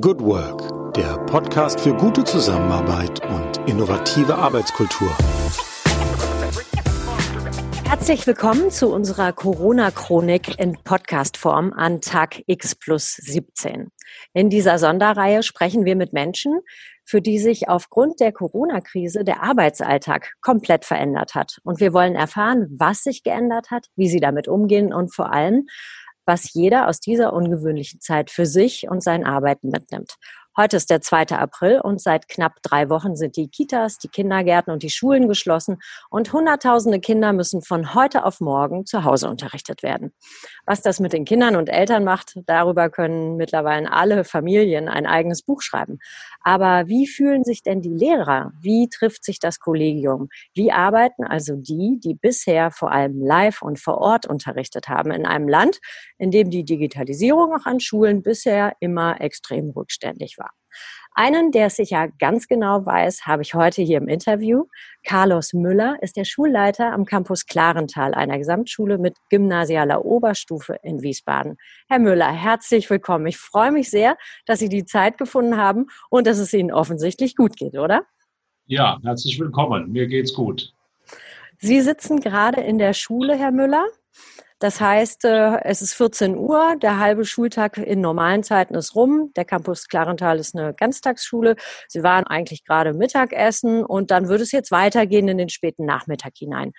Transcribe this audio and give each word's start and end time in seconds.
Good 0.00 0.22
Work, 0.22 0.94
der 0.94 1.18
Podcast 1.26 1.78
für 1.80 1.92
gute 1.92 2.24
Zusammenarbeit 2.24 3.20
und 3.28 3.68
innovative 3.68 4.34
Arbeitskultur. 4.34 5.10
Herzlich 7.84 8.26
willkommen 8.26 8.70
zu 8.70 8.88
unserer 8.88 9.34
Corona-Chronik 9.34 10.58
in 10.58 10.78
Podcast-Form 10.84 11.74
an 11.74 12.00
Tag 12.00 12.42
X 12.46 12.76
plus 12.76 13.16
17. 13.16 13.90
In 14.32 14.48
dieser 14.48 14.78
Sonderreihe 14.78 15.42
sprechen 15.42 15.84
wir 15.84 15.96
mit 15.96 16.14
Menschen, 16.14 16.60
für 17.04 17.20
die 17.20 17.38
sich 17.38 17.68
aufgrund 17.68 18.20
der 18.20 18.32
Corona-Krise 18.32 19.22
der 19.24 19.42
Arbeitsalltag 19.42 20.32
komplett 20.40 20.86
verändert 20.86 21.34
hat. 21.34 21.58
Und 21.64 21.80
wir 21.80 21.92
wollen 21.92 22.14
erfahren, 22.14 22.68
was 22.78 23.02
sich 23.02 23.22
geändert 23.22 23.70
hat, 23.70 23.88
wie 23.96 24.08
sie 24.08 24.20
damit 24.20 24.48
umgehen 24.48 24.94
und 24.94 25.14
vor 25.14 25.30
allem, 25.32 25.66
was 26.30 26.54
jeder 26.54 26.86
aus 26.86 27.00
dieser 27.00 27.32
ungewöhnlichen 27.32 28.00
Zeit 28.00 28.30
für 28.30 28.46
sich 28.46 28.88
und 28.88 29.02
sein 29.02 29.24
Arbeiten 29.24 29.70
mitnimmt. 29.70 30.14
Heute 30.60 30.76
ist 30.76 30.90
der 30.90 31.00
2. 31.00 31.28
April 31.28 31.80
und 31.80 32.02
seit 32.02 32.28
knapp 32.28 32.60
drei 32.60 32.90
Wochen 32.90 33.16
sind 33.16 33.38
die 33.38 33.48
Kitas, 33.48 33.96
die 33.96 34.08
Kindergärten 34.08 34.70
und 34.70 34.82
die 34.82 34.90
Schulen 34.90 35.26
geschlossen 35.26 35.78
und 36.10 36.34
Hunderttausende 36.34 37.00
Kinder 37.00 37.32
müssen 37.32 37.62
von 37.62 37.94
heute 37.94 38.26
auf 38.26 38.42
morgen 38.42 38.84
zu 38.84 39.04
Hause 39.04 39.30
unterrichtet 39.30 39.82
werden. 39.82 40.12
Was 40.66 40.82
das 40.82 41.00
mit 41.00 41.14
den 41.14 41.24
Kindern 41.24 41.56
und 41.56 41.70
Eltern 41.70 42.04
macht, 42.04 42.34
darüber 42.44 42.90
können 42.90 43.38
mittlerweile 43.38 43.90
alle 43.90 44.22
Familien 44.22 44.90
ein 44.90 45.06
eigenes 45.06 45.40
Buch 45.40 45.62
schreiben. 45.62 45.98
Aber 46.42 46.88
wie 46.88 47.06
fühlen 47.06 47.42
sich 47.42 47.62
denn 47.62 47.80
die 47.80 47.94
Lehrer? 47.94 48.52
Wie 48.60 48.90
trifft 48.90 49.24
sich 49.24 49.38
das 49.38 49.60
Kollegium? 49.60 50.28
Wie 50.52 50.72
arbeiten 50.72 51.24
also 51.24 51.56
die, 51.56 51.98
die 52.04 52.12
bisher 52.12 52.70
vor 52.70 52.92
allem 52.92 53.22
live 53.22 53.62
und 53.62 53.78
vor 53.78 53.96
Ort 53.96 54.26
unterrichtet 54.26 54.88
haben, 54.88 55.10
in 55.10 55.24
einem 55.24 55.48
Land, 55.48 55.80
in 56.18 56.30
dem 56.30 56.50
die 56.50 56.66
Digitalisierung 56.66 57.54
auch 57.54 57.64
an 57.64 57.80
Schulen 57.80 58.22
bisher 58.22 58.74
immer 58.80 59.22
extrem 59.22 59.70
rückständig 59.70 60.36
war? 60.36 60.49
Einen, 61.12 61.50
der 61.50 61.66
es 61.66 61.76
sicher 61.76 62.08
ganz 62.18 62.46
genau 62.46 62.86
weiß, 62.86 63.26
habe 63.26 63.42
ich 63.42 63.54
heute 63.54 63.82
hier 63.82 63.98
im 63.98 64.08
Interview. 64.08 64.66
Carlos 65.04 65.52
Müller 65.52 65.96
ist 66.02 66.16
der 66.16 66.24
Schulleiter 66.24 66.92
am 66.92 67.04
Campus 67.04 67.46
Klarental, 67.46 68.14
einer 68.14 68.38
Gesamtschule 68.38 68.96
mit 68.98 69.16
gymnasialer 69.28 70.04
Oberstufe 70.04 70.76
in 70.82 71.02
Wiesbaden. 71.02 71.56
Herr 71.88 71.98
Müller, 71.98 72.30
herzlich 72.30 72.88
willkommen. 72.88 73.26
Ich 73.26 73.38
freue 73.38 73.72
mich 73.72 73.90
sehr, 73.90 74.16
dass 74.46 74.60
Sie 74.60 74.68
die 74.68 74.84
Zeit 74.84 75.18
gefunden 75.18 75.56
haben 75.56 75.86
und 76.10 76.26
dass 76.26 76.38
es 76.38 76.52
Ihnen 76.52 76.72
offensichtlich 76.72 77.36
gut 77.36 77.56
geht, 77.56 77.76
oder? 77.76 78.04
Ja, 78.66 78.98
herzlich 79.02 79.38
willkommen. 79.40 79.90
Mir 79.90 80.06
geht's 80.06 80.32
gut. 80.32 80.72
Sie 81.58 81.80
sitzen 81.80 82.20
gerade 82.20 82.60
in 82.60 82.78
der 82.78 82.94
Schule, 82.94 83.36
Herr 83.36 83.50
Müller. 83.50 83.84
Das 84.60 84.78
heißt, 84.78 85.24
äh, 85.24 85.58
es 85.64 85.80
ist 85.80 85.94
14 85.94 86.36
Uhr, 86.36 86.76
der 86.76 86.98
halbe 86.98 87.24
Schultag 87.24 87.78
in 87.78 88.02
normalen 88.02 88.42
Zeiten 88.42 88.74
ist 88.74 88.94
rum. 88.94 89.32
Der 89.34 89.46
Campus 89.46 89.88
Klarental 89.88 90.38
ist 90.38 90.54
eine 90.54 90.74
Ganztagsschule. 90.74 91.56
Sie 91.88 92.02
waren 92.02 92.26
eigentlich 92.26 92.64
gerade 92.64 92.92
Mittagessen 92.92 93.82
und 93.82 94.10
dann 94.10 94.28
würde 94.28 94.42
es 94.42 94.52
jetzt 94.52 94.70
weitergehen 94.70 95.28
in 95.28 95.38
den 95.38 95.48
späten 95.48 95.86
Nachmittag 95.86 96.34
hinein. 96.36 96.72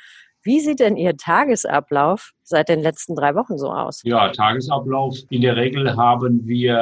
Wie 0.44 0.60
sieht 0.60 0.80
denn 0.80 0.98
Ihr 0.98 1.18
Tagesablauf 1.18 2.32
seit 2.42 2.68
den 2.68 2.82
letzten 2.82 3.16
drei 3.16 3.36
Wochen 3.36 3.60
so 3.60 3.72
aus? 3.72 4.02
Ja, 4.04 4.30
Tagesablauf. 4.30 5.16
In 5.30 5.42
der 5.42 5.56
Regel 5.56 5.96
haben 5.96 6.48
wir 6.48 6.76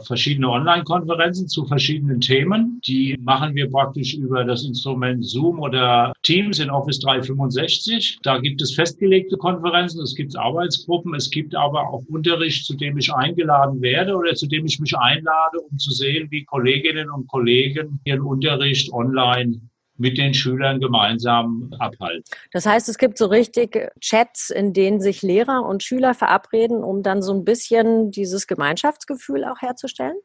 äh, 0.00 0.04
verschiedene 0.04 0.50
Online-Konferenzen 0.50 1.48
zu 1.48 1.64
verschiedenen 1.64 2.20
Themen. 2.20 2.78
Die 2.86 3.16
machen 3.22 3.54
wir 3.54 3.70
praktisch 3.70 4.14
über 4.14 4.44
das 4.44 4.64
Instrument 4.64 5.24
Zoom 5.24 5.60
oder 5.60 6.12
Teams 6.22 6.58
in 6.58 6.68
Office 6.68 7.00
365. 7.00 8.18
Da 8.22 8.38
gibt 8.38 8.60
es 8.60 8.74
festgelegte 8.74 9.38
Konferenzen, 9.38 10.02
es 10.02 10.14
gibt 10.14 10.36
Arbeitsgruppen, 10.36 11.14
es 11.14 11.30
gibt 11.30 11.54
aber 11.54 11.88
auch 11.88 12.02
Unterricht, 12.08 12.66
zu 12.66 12.76
dem 12.76 12.98
ich 12.98 13.12
eingeladen 13.14 13.80
werde 13.80 14.14
oder 14.14 14.34
zu 14.34 14.46
dem 14.46 14.66
ich 14.66 14.78
mich 14.78 14.96
einlade, 14.96 15.58
um 15.70 15.78
zu 15.78 15.90
sehen, 15.90 16.28
wie 16.30 16.44
Kolleginnen 16.44 17.10
und 17.10 17.28
Kollegen 17.28 17.98
ihren 18.04 18.20
Unterricht 18.20 18.92
online 18.92 19.62
mit 19.98 20.18
den 20.18 20.34
Schülern 20.34 20.80
gemeinsam 20.80 21.70
abhalten. 21.78 22.24
Das 22.52 22.66
heißt, 22.66 22.88
es 22.88 22.98
gibt 22.98 23.18
so 23.18 23.26
richtig 23.26 23.90
Chats, 24.00 24.50
in 24.50 24.72
denen 24.72 25.00
sich 25.00 25.22
Lehrer 25.22 25.64
und 25.64 25.82
Schüler 25.82 26.14
verabreden, 26.14 26.82
um 26.82 27.02
dann 27.02 27.22
so 27.22 27.32
ein 27.32 27.44
bisschen 27.44 28.10
dieses 28.10 28.46
Gemeinschaftsgefühl 28.46 29.44
auch 29.44 29.60
herzustellen? 29.60 30.16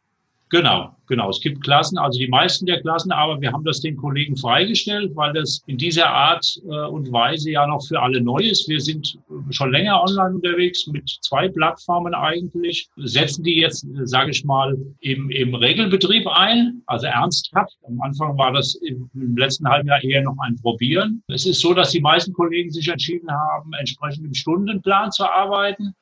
Genau, 0.51 0.93
genau. 1.07 1.29
Es 1.29 1.39
gibt 1.39 1.63
Klassen, 1.63 1.97
also 1.97 2.19
die 2.19 2.27
meisten 2.27 2.65
der 2.65 2.81
Klassen, 2.81 3.13
aber 3.13 3.39
wir 3.39 3.53
haben 3.53 3.63
das 3.63 3.79
den 3.79 3.95
Kollegen 3.95 4.35
freigestellt, 4.35 5.15
weil 5.15 5.31
das 5.31 5.63
in 5.65 5.77
dieser 5.77 6.09
Art 6.09 6.45
äh, 6.65 6.87
und 6.87 7.09
Weise 7.09 7.51
ja 7.51 7.65
noch 7.65 7.87
für 7.87 8.01
alle 8.01 8.19
neu 8.19 8.39
ist. 8.39 8.67
Wir 8.67 8.81
sind 8.81 9.17
schon 9.51 9.71
länger 9.71 10.03
online 10.03 10.35
unterwegs 10.35 10.85
mit 10.87 11.09
zwei 11.21 11.47
Plattformen 11.47 12.13
eigentlich, 12.13 12.89
setzen 12.97 13.45
die 13.45 13.61
jetzt, 13.61 13.87
sage 14.03 14.31
ich 14.31 14.43
mal, 14.43 14.77
im, 14.99 15.29
im 15.29 15.55
Regelbetrieb 15.55 16.27
ein, 16.27 16.81
also 16.85 17.07
ernsthaft. 17.07 17.77
Am 17.87 18.01
Anfang 18.01 18.37
war 18.37 18.51
das 18.51 18.75
im, 18.75 19.09
im 19.13 19.37
letzten 19.37 19.69
halben 19.69 19.87
Jahr 19.87 20.03
eher 20.03 20.23
noch 20.23 20.37
ein 20.39 20.57
Probieren. 20.57 21.23
Es 21.29 21.45
ist 21.45 21.61
so, 21.61 21.73
dass 21.73 21.91
die 21.91 22.01
meisten 22.01 22.33
Kollegen 22.33 22.71
sich 22.71 22.89
entschieden 22.89 23.31
haben, 23.31 23.71
entsprechend 23.79 24.25
im 24.25 24.33
Stundenplan 24.33 25.11
zu 25.11 25.23
arbeiten. 25.23 25.95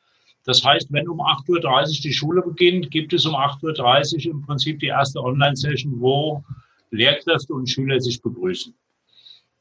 Das 0.50 0.66
heißt, 0.66 0.92
wenn 0.92 1.08
um 1.08 1.22
8.30 1.22 1.52
Uhr 1.52 2.02
die 2.02 2.12
Schule 2.12 2.42
beginnt, 2.42 2.90
gibt 2.90 3.14
es 3.14 3.24
um 3.24 3.36
8.30 3.36 4.26
Uhr 4.26 4.32
im 4.32 4.42
Prinzip 4.42 4.80
die 4.80 4.88
erste 4.88 5.24
Online-Session, 5.24 6.02
wo 6.02 6.44
Lehrkräfte 6.90 7.54
und 7.54 7.70
Schüler 7.70 8.02
sich 8.02 8.20
begrüßen. 8.20 8.74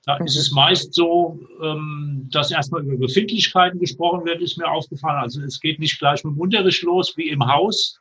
Da 0.06 0.16
ist 0.16 0.38
es 0.38 0.50
meist 0.50 0.94
so, 0.94 1.38
ähm, 1.62 2.26
dass 2.32 2.50
erstmal 2.50 2.82
über 2.86 2.96
Befindlichkeiten 2.96 3.78
gesprochen 3.78 4.24
wird, 4.24 4.40
ist 4.40 4.56
mir 4.56 4.66
aufgefallen. 4.66 5.18
Also 5.18 5.42
es 5.42 5.60
geht 5.60 5.78
nicht 5.78 5.98
gleich 5.98 6.24
mit 6.24 6.34
dem 6.34 6.40
Unterricht 6.40 6.82
los 6.84 7.14
wie 7.18 7.28
im 7.28 7.46
Haus. 7.46 8.00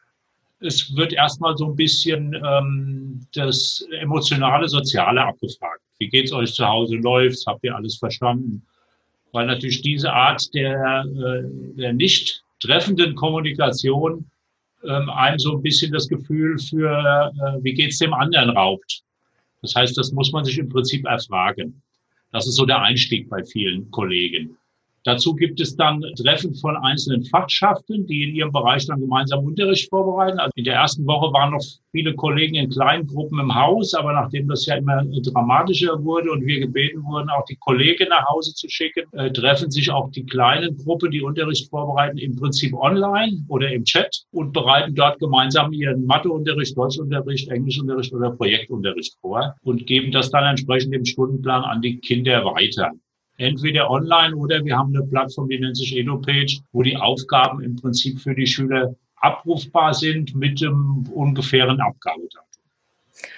Es 0.61 0.95
wird 0.95 1.11
erstmal 1.11 1.57
so 1.57 1.65
ein 1.65 1.75
bisschen 1.75 2.41
ähm, 2.41 3.27
das 3.33 3.85
emotionale, 3.99 4.69
soziale 4.69 5.25
abgefragt. 5.25 5.81
Wie 5.99 6.07
geht's 6.07 6.31
euch 6.31 6.53
zu 6.53 6.65
Hause? 6.65 6.95
Läuft's? 6.95 7.45
Habt 7.45 7.65
ihr 7.65 7.75
alles 7.75 7.97
verstanden? 7.97 8.65
Weil 9.33 9.47
natürlich 9.47 9.81
diese 9.81 10.13
Art 10.13 10.53
der, 10.53 11.03
äh, 11.03 11.75
der 11.75 11.91
nicht 11.91 12.45
treffenden 12.59 13.15
Kommunikation 13.15 14.29
ähm, 14.83 15.09
einem 15.09 15.39
so 15.39 15.53
ein 15.53 15.61
bisschen 15.61 15.91
das 15.91 16.07
Gefühl 16.07 16.57
für, 16.59 16.89
äh, 16.89 17.63
wie 17.63 17.73
geht's 17.73 17.99
dem 17.99 18.13
anderen 18.13 18.51
raubt. 18.51 19.01
Das 19.61 19.75
heißt, 19.75 19.97
das 19.97 20.11
muss 20.11 20.31
man 20.31 20.45
sich 20.45 20.57
im 20.57 20.69
Prinzip 20.69 21.05
erfragen. 21.05 21.81
Das 22.31 22.47
ist 22.47 22.55
so 22.55 22.65
der 22.65 22.81
Einstieg 22.81 23.29
bei 23.29 23.43
vielen 23.43 23.89
Kollegen. 23.91 24.57
Dazu 25.07 25.33
gibt 25.33 25.61
es 25.61 25.73
dann 25.73 26.01
Treffen 26.17 26.53
von 26.53 26.75
einzelnen 26.75 27.23
Fachschaften, 27.23 28.05
die 28.07 28.23
in 28.23 28.35
ihrem 28.35 28.51
Bereich 28.51 28.85
dann 28.87 28.99
gemeinsam 28.99 29.45
Unterricht 29.45 29.89
vorbereiten. 29.89 30.37
Also 30.37 30.51
in 30.55 30.65
der 30.65 30.75
ersten 30.75 31.07
Woche 31.07 31.31
waren 31.31 31.51
noch 31.51 31.63
viele 31.91 32.13
Kollegen 32.13 32.55
in 32.55 32.69
kleinen 32.69 33.07
Gruppen 33.07 33.39
im 33.39 33.55
Haus, 33.55 33.93
aber 33.93 34.11
nachdem 34.11 34.49
das 34.49 34.65
ja 34.65 34.75
immer 34.75 35.05
dramatischer 35.05 36.03
wurde 36.03 36.29
und 36.29 36.45
wir 36.45 36.59
gebeten 36.59 37.05
wurden, 37.05 37.29
auch 37.29 37.45
die 37.45 37.55
Kollegen 37.55 38.09
nach 38.09 38.27
Hause 38.27 38.53
zu 38.53 38.67
schicken, 38.67 39.05
äh, 39.13 39.31
treffen 39.31 39.71
sich 39.71 39.89
auch 39.89 40.11
die 40.11 40.25
kleinen 40.25 40.75
Gruppen, 40.75 41.09
die 41.09 41.21
Unterricht 41.21 41.69
vorbereiten, 41.69 42.17
im 42.17 42.35
Prinzip 42.35 42.73
online 42.73 43.45
oder 43.47 43.71
im 43.71 43.85
Chat 43.85 44.23
und 44.31 44.51
bereiten 44.51 44.93
dort 44.93 45.19
gemeinsam 45.19 45.71
ihren 45.71 46.05
Matheunterricht, 46.05 46.77
Deutschunterricht, 46.77 47.47
Englischunterricht 47.47 48.11
oder 48.11 48.31
Projektunterricht 48.31 49.15
vor 49.21 49.55
und 49.61 49.87
geben 49.87 50.11
das 50.11 50.31
dann 50.31 50.43
entsprechend 50.43 50.93
im 50.93 51.05
Stundenplan 51.05 51.63
an 51.63 51.81
die 51.81 51.97
Kinder 52.01 52.43
weiter 52.43 52.91
entweder 53.37 53.89
online 53.89 54.35
oder 54.35 54.63
wir 54.63 54.77
haben 54.77 54.95
eine 54.95 55.05
Plattform, 55.05 55.49
die 55.49 55.59
nennt 55.59 55.77
sich 55.77 55.95
EduPage, 55.95 56.59
wo 56.71 56.83
die 56.83 56.97
Aufgaben 56.97 57.61
im 57.61 57.75
Prinzip 57.75 58.19
für 58.19 58.35
die 58.35 58.47
Schüler 58.47 58.95
abrufbar 59.17 59.93
sind 59.93 60.35
mit 60.35 60.61
dem 60.61 61.07
ungefähren 61.13 61.79
Abgabedatum. 61.81 62.43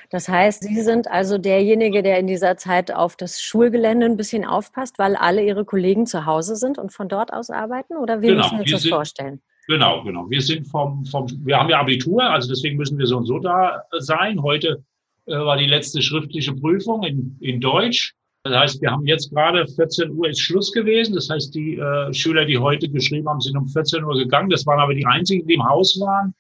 Das 0.09 0.27
heißt, 0.27 0.63
Sie 0.63 0.81
sind 0.81 1.09
also 1.09 1.37
derjenige, 1.37 2.03
der 2.03 2.19
in 2.19 2.27
dieser 2.27 2.57
Zeit 2.57 2.91
auf 2.91 3.15
das 3.15 3.41
Schulgelände 3.41 4.05
ein 4.05 4.17
bisschen 4.17 4.43
aufpasst, 4.43 4.99
weil 4.99 5.15
alle 5.15 5.43
Ihre 5.43 5.65
Kollegen 5.65 6.05
zu 6.05 6.25
Hause 6.25 6.55
sind 6.55 6.77
und 6.77 6.91
von 6.91 7.07
dort 7.07 7.31
aus 7.31 7.49
arbeiten? 7.49 7.95
Oder 7.95 8.21
wie 8.21 8.27
genau, 8.27 8.41
müssen 8.41 8.57
wir 8.57 8.61
uns 8.61 8.71
das 8.71 8.81
sind, 8.81 8.91
vorstellen? 8.91 9.41
Genau, 9.67 10.03
genau. 10.03 10.29
Wir 10.29 10.41
sind 10.41 10.67
vom, 10.67 11.05
vom, 11.05 11.27
wir 11.45 11.57
haben 11.57 11.69
ja 11.69 11.79
Abitur, 11.79 12.23
also 12.23 12.49
deswegen 12.49 12.75
müssen 12.75 12.97
wir 12.97 13.05
so 13.05 13.17
und 13.17 13.25
so 13.25 13.39
da 13.39 13.83
sein. 13.99 14.41
Heute 14.41 14.83
äh, 15.27 15.31
war 15.37 15.57
die 15.57 15.67
letzte 15.67 16.01
schriftliche 16.01 16.53
Prüfung 16.53 17.03
in, 17.03 17.37
in 17.39 17.61
Deutsch. 17.61 18.15
Das 18.43 18.55
heißt, 18.55 18.81
wir 18.81 18.91
haben 18.91 19.05
jetzt 19.05 19.31
gerade 19.31 19.67
14 19.67 20.11
Uhr 20.11 20.29
ist 20.29 20.39
Schluss 20.39 20.71
gewesen. 20.71 21.15
Das 21.15 21.29
heißt, 21.29 21.53
die 21.53 21.75
äh, 21.77 22.13
Schüler, 22.13 22.45
die 22.45 22.57
heute 22.57 22.89
geschrieben 22.89 23.27
haben, 23.27 23.41
sind 23.41 23.57
um 23.57 23.67
14 23.67 24.03
Uhr 24.03 24.17
gegangen. 24.17 24.49
Das 24.49 24.65
waren 24.65 24.79
aber 24.79 24.93
die 24.93 25.05
einzigen, 25.05 25.45
die 25.45 25.55
im 25.55 25.67
Haus 25.67 25.99
waren. 25.99 26.33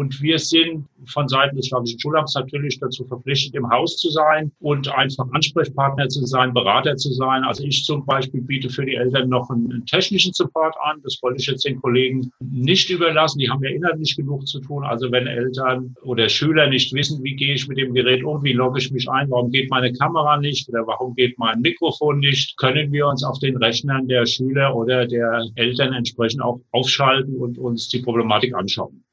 Und 0.00 0.22
wir 0.22 0.38
sind 0.38 0.86
von 1.04 1.28
Seiten 1.28 1.56
des 1.56 1.66
staatlichen 1.66 2.00
Schulamts 2.00 2.34
natürlich 2.34 2.80
dazu 2.80 3.04
verpflichtet, 3.04 3.54
im 3.54 3.68
Haus 3.68 3.98
zu 3.98 4.08
sein 4.08 4.50
und 4.58 4.88
einfach 4.88 5.26
Ansprechpartner 5.32 6.08
zu 6.08 6.24
sein, 6.24 6.54
Berater 6.54 6.96
zu 6.96 7.12
sein. 7.12 7.44
Also 7.44 7.64
ich 7.64 7.84
zum 7.84 8.06
Beispiel 8.06 8.40
biete 8.40 8.70
für 8.70 8.86
die 8.86 8.94
Eltern 8.94 9.28
noch 9.28 9.50
einen 9.50 9.84
technischen 9.84 10.32
Support 10.32 10.74
an. 10.82 11.02
Das 11.02 11.18
wollte 11.20 11.42
ich 11.42 11.48
jetzt 11.48 11.66
den 11.66 11.78
Kollegen 11.82 12.32
nicht 12.40 12.88
überlassen. 12.88 13.40
Die 13.40 13.50
haben 13.50 13.62
ja 13.62 13.68
inhaltlich 13.68 14.16
genug 14.16 14.48
zu 14.48 14.60
tun. 14.60 14.84
Also 14.84 15.12
wenn 15.12 15.26
Eltern 15.26 15.94
oder 16.02 16.30
Schüler 16.30 16.70
nicht 16.70 16.94
wissen, 16.94 17.22
wie 17.22 17.36
gehe 17.36 17.52
ich 17.52 17.68
mit 17.68 17.76
dem 17.76 17.92
Gerät 17.92 18.24
um, 18.24 18.42
wie 18.42 18.54
logge 18.54 18.78
ich 18.78 18.90
mich 18.90 19.06
ein, 19.10 19.28
warum 19.28 19.50
geht 19.50 19.68
meine 19.68 19.92
Kamera 19.92 20.38
nicht 20.38 20.66
oder 20.70 20.86
warum 20.86 21.14
geht 21.14 21.38
mein 21.38 21.60
Mikrofon 21.60 22.20
nicht, 22.20 22.56
können 22.56 22.90
wir 22.90 23.06
uns 23.06 23.22
auf 23.22 23.38
den 23.38 23.58
Rechnern 23.58 24.08
der 24.08 24.24
Schüler 24.24 24.74
oder 24.74 25.06
der 25.06 25.44
Eltern 25.56 25.92
entsprechend 25.92 26.40
auch 26.40 26.58
aufschalten 26.70 27.36
und 27.36 27.58
uns 27.58 27.90
die 27.90 28.00
Problematik 28.00 28.54
anschauen. 28.54 29.04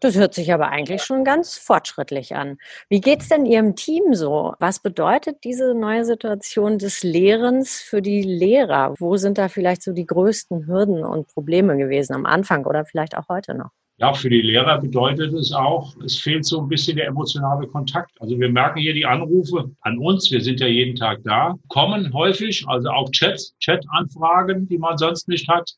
Das 0.00 0.16
hört 0.16 0.34
sich 0.34 0.52
aber 0.52 0.68
eigentlich 0.68 1.02
schon 1.02 1.24
ganz 1.24 1.56
fortschrittlich 1.56 2.34
an. 2.34 2.58
Wie 2.88 3.00
geht 3.00 3.20
es 3.20 3.28
denn 3.28 3.46
Ihrem 3.46 3.76
Team 3.76 4.14
so? 4.14 4.54
Was 4.58 4.80
bedeutet 4.80 5.44
diese 5.44 5.74
neue 5.74 6.04
Situation 6.04 6.78
des 6.78 7.02
Lehrens 7.02 7.80
für 7.80 8.02
die 8.02 8.22
Lehrer? 8.22 8.94
Wo 8.98 9.16
sind 9.16 9.38
da 9.38 9.48
vielleicht 9.48 9.82
so 9.82 9.92
die 9.92 10.06
größten 10.06 10.66
Hürden 10.66 11.04
und 11.04 11.28
Probleme 11.28 11.76
gewesen 11.76 12.14
am 12.14 12.26
Anfang 12.26 12.66
oder 12.66 12.84
vielleicht 12.84 13.16
auch 13.16 13.28
heute 13.28 13.54
noch? 13.54 13.70
Ja, 13.98 14.12
für 14.12 14.28
die 14.28 14.42
Lehrer 14.42 14.80
bedeutet 14.80 15.32
es 15.34 15.52
auch, 15.52 15.94
es 16.04 16.18
fehlt 16.18 16.44
so 16.44 16.60
ein 16.60 16.68
bisschen 16.68 16.96
der 16.96 17.06
emotionale 17.06 17.68
Kontakt. 17.68 18.10
Also 18.18 18.40
wir 18.40 18.48
merken 18.48 18.80
hier 18.80 18.92
die 18.92 19.06
Anrufe 19.06 19.70
an 19.82 19.98
uns, 19.98 20.32
wir 20.32 20.40
sind 20.40 20.58
ja 20.58 20.66
jeden 20.66 20.96
Tag 20.96 21.20
da, 21.22 21.54
kommen 21.68 22.12
häufig, 22.12 22.64
also 22.66 22.88
auch 22.88 23.08
Chats, 23.12 23.54
Chat-Anfragen, 23.60 24.66
die 24.66 24.78
man 24.78 24.98
sonst 24.98 25.28
nicht 25.28 25.48
hat. 25.48 25.70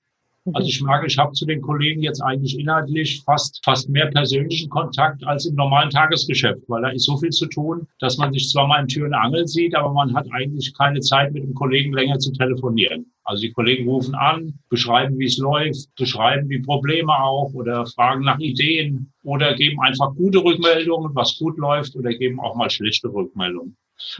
Also 0.52 0.68
ich 0.68 0.80
merke, 0.80 1.06
ich 1.06 1.18
habe 1.18 1.32
zu 1.32 1.44
den 1.44 1.60
Kollegen 1.60 2.02
jetzt 2.02 2.20
eigentlich 2.20 2.58
inhaltlich 2.58 3.22
fast, 3.24 3.60
fast 3.64 3.88
mehr 3.88 4.06
persönlichen 4.06 4.70
Kontakt 4.70 5.26
als 5.26 5.46
im 5.46 5.56
normalen 5.56 5.90
Tagesgeschäft, 5.90 6.62
weil 6.68 6.82
da 6.82 6.90
ist 6.90 7.04
so 7.04 7.16
viel 7.16 7.30
zu 7.30 7.46
tun, 7.46 7.88
dass 7.98 8.16
man 8.16 8.32
sich 8.32 8.48
zwar 8.48 8.68
mal 8.68 8.80
in 8.80 8.88
Tür 8.88 9.06
und 9.06 9.14
Angel 9.14 9.46
sieht, 9.48 9.74
aber 9.74 9.92
man 9.92 10.14
hat 10.14 10.26
eigentlich 10.32 10.72
keine 10.74 11.00
Zeit, 11.00 11.32
mit 11.32 11.42
dem 11.42 11.54
Kollegen 11.54 11.92
länger 11.92 12.18
zu 12.18 12.32
telefonieren. 12.32 13.12
Also 13.24 13.42
die 13.42 13.52
Kollegen 13.52 13.88
rufen 13.88 14.14
an, 14.14 14.60
beschreiben, 14.68 15.18
wie 15.18 15.26
es 15.26 15.36
läuft, 15.38 15.92
beschreiben 15.96 16.48
die 16.48 16.60
Probleme 16.60 17.12
auch 17.12 17.52
oder 17.52 17.84
fragen 17.86 18.24
nach 18.24 18.38
Ideen 18.38 19.12
oder 19.24 19.54
geben 19.54 19.80
einfach 19.80 20.14
gute 20.14 20.38
Rückmeldungen, 20.38 21.12
was 21.14 21.36
gut 21.38 21.58
läuft 21.58 21.96
oder 21.96 22.10
geben 22.10 22.38
auch 22.38 22.54
mal 22.54 22.70
schlechte 22.70 23.08
Rückmeldungen. 23.08 23.76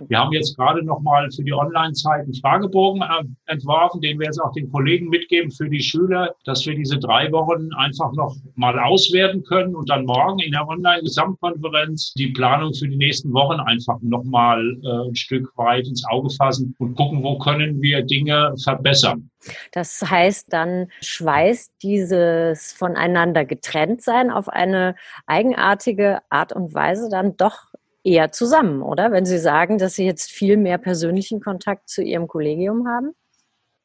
Wir 0.08 0.18
haben 0.18 0.32
jetzt 0.32 0.56
gerade 0.56 0.82
nochmal 0.82 1.30
für 1.30 1.42
die 1.42 1.52
Online-Zeit 1.52 2.22
einen 2.22 2.34
Fragebogen 2.34 3.02
äh, 3.02 3.52
entworfen, 3.52 4.00
den 4.00 4.18
wir 4.18 4.26
jetzt 4.26 4.40
auch 4.40 4.52
den 4.52 4.70
Kollegen 4.70 5.08
mitgeben 5.08 5.50
für 5.50 5.68
die 5.68 5.82
Schüler, 5.82 6.34
dass 6.44 6.64
wir 6.66 6.74
diese 6.74 6.98
drei 6.98 7.30
Wochen 7.32 7.68
einfach 7.76 8.12
noch 8.12 8.34
mal 8.54 8.78
auswerten 8.78 9.42
können 9.44 9.74
und 9.74 9.88
dann 9.88 10.06
morgen 10.06 10.38
in 10.38 10.52
der 10.52 10.66
Online-Gesamtkonferenz 10.66 12.14
die 12.14 12.28
Planung 12.28 12.72
für 12.74 12.88
die 12.88 12.96
nächsten 12.96 13.32
Wochen 13.32 13.60
einfach 13.60 13.98
nochmal 14.00 14.62
äh, 14.82 15.08
ein 15.08 15.14
Stück 15.14 15.52
weit 15.56 15.86
ins 15.86 16.04
Auge 16.08 16.30
fassen 16.30 16.74
und 16.78 16.94
gucken, 16.94 17.22
wo 17.22 17.38
können 17.38 17.80
wir 17.80 18.02
Dinge 18.02 18.54
verbessern. 18.62 19.30
Das 19.72 20.02
heißt, 20.02 20.52
dann 20.52 20.88
schweißt 21.00 21.72
dieses 21.82 22.72
voneinander 22.72 23.44
getrennt 23.44 24.02
sein 24.02 24.30
auf 24.30 24.48
eine 24.48 24.96
eigenartige 25.26 26.20
Art 26.30 26.52
und 26.52 26.74
Weise 26.74 27.08
dann 27.10 27.36
doch 27.36 27.72
eher 28.06 28.30
zusammen, 28.30 28.82
oder? 28.82 29.10
Wenn 29.10 29.26
Sie 29.26 29.38
sagen, 29.38 29.78
dass 29.78 29.96
Sie 29.96 30.06
jetzt 30.06 30.30
viel 30.30 30.56
mehr 30.56 30.78
persönlichen 30.78 31.40
Kontakt 31.40 31.88
zu 31.88 32.02
Ihrem 32.02 32.28
Kollegium 32.28 32.86
haben? 32.86 33.12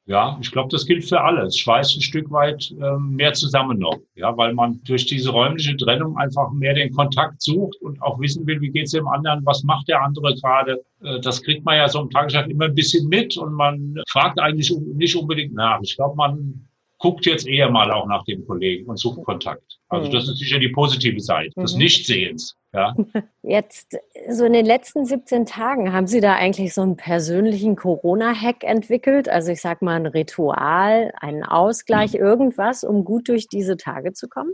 Ja, 0.05 0.37
ich 0.41 0.51
glaube, 0.51 0.69
das 0.69 0.85
gilt 0.85 1.05
für 1.05 1.21
alle. 1.21 1.43
Es 1.43 1.57
schweißt 1.57 1.95
ein 1.95 2.01
Stück 2.01 2.31
weit 2.31 2.73
ähm, 2.81 3.15
mehr 3.15 3.33
zusammen 3.33 3.79
noch, 3.79 3.97
ja, 4.15 4.35
weil 4.35 4.53
man 4.53 4.81
durch 4.83 5.05
diese 5.05 5.29
räumliche 5.29 5.77
Trennung 5.77 6.17
einfach 6.17 6.51
mehr 6.51 6.73
den 6.73 6.91
Kontakt 6.91 7.41
sucht 7.41 7.79
und 7.81 8.01
auch 8.01 8.19
wissen 8.19 8.45
will, 8.45 8.59
wie 8.61 8.71
geht 8.71 8.85
es 8.85 8.91
dem 8.91 9.07
anderen, 9.07 9.45
was 9.45 9.63
macht 9.63 9.87
der 9.87 10.01
andere 10.01 10.35
gerade. 10.35 10.83
Äh, 11.03 11.19
das 11.21 11.41
kriegt 11.41 11.65
man 11.65 11.77
ja 11.77 11.87
so 11.87 12.01
im 12.01 12.09
Tagesgeschäft 12.09 12.49
immer 12.49 12.65
ein 12.65 12.75
bisschen 12.75 13.07
mit 13.09 13.37
und 13.37 13.53
man 13.53 13.95
fragt 14.09 14.39
eigentlich 14.39 14.71
nicht 14.95 15.15
unbedingt 15.15 15.53
nach. 15.53 15.79
Ich 15.81 15.95
glaube, 15.95 16.15
man 16.15 16.67
guckt 16.97 17.25
jetzt 17.25 17.47
eher 17.47 17.69
mal 17.69 17.91
auch 17.91 18.07
nach 18.07 18.23
dem 18.25 18.45
Kollegen 18.45 18.89
und 18.89 18.97
sucht 18.97 19.23
Kontakt. 19.23 19.79
Also 19.89 20.11
das 20.11 20.27
ist 20.27 20.39
sicher 20.39 20.59
die 20.59 20.69
positive 20.69 21.19
Seite 21.19 21.51
des 21.59 21.73
mhm. 21.73 21.79
Nichtsehens. 21.79 22.55
Ja. 22.73 22.95
Jetzt, 23.43 23.97
so 24.29 24.45
in 24.45 24.53
den 24.53 24.65
letzten 24.65 25.05
17 25.05 25.45
Tagen, 25.45 25.91
haben 25.91 26.07
Sie 26.07 26.21
da 26.21 26.35
eigentlich 26.35 26.73
so 26.73 26.81
einen 26.81 26.95
persönlichen 26.95 27.75
Corona-Hack 27.75 28.63
entwickelt? 28.63 29.27
Also 29.27 29.51
ich 29.51 29.61
sag 29.61 29.81
mal 29.81 29.95
ein 29.95 30.05
Ritual, 30.05 31.11
einen 31.19 31.43
Ausgleich, 31.43 32.13
mhm. 32.13 32.19
irgendwas, 32.19 32.83
um 32.83 33.03
gut 33.03 33.27
durch 33.27 33.47
diese 33.47 33.75
Tage 33.77 34.13
zu 34.13 34.29
kommen? 34.29 34.53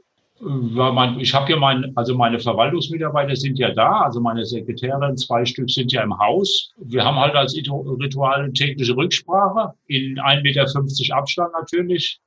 ich 1.20 1.34
habe 1.34 1.52
ja 1.52 1.58
mein, 1.58 1.94
also 1.96 2.16
meine 2.16 2.40
Verwaltungsmitarbeiter 2.40 3.36
sind 3.36 3.58
ja 3.58 3.74
da, 3.74 4.02
also 4.02 4.20
meine 4.20 4.46
Sekretärin, 4.46 5.18
zwei 5.18 5.46
Stück 5.46 5.70
sind 5.70 5.92
ja 5.92 6.04
im 6.04 6.16
Haus. 6.18 6.74
Wir 6.78 7.04
haben 7.04 7.18
halt 7.18 7.36
als 7.36 7.56
Ritual 7.56 8.52
tägliche 8.54 8.96
Rücksprache 8.96 9.74
in 9.88 10.20
1,50 10.20 10.44
Meter 10.44 11.18
Abstand 11.18 11.54
natürlich. 11.54 12.22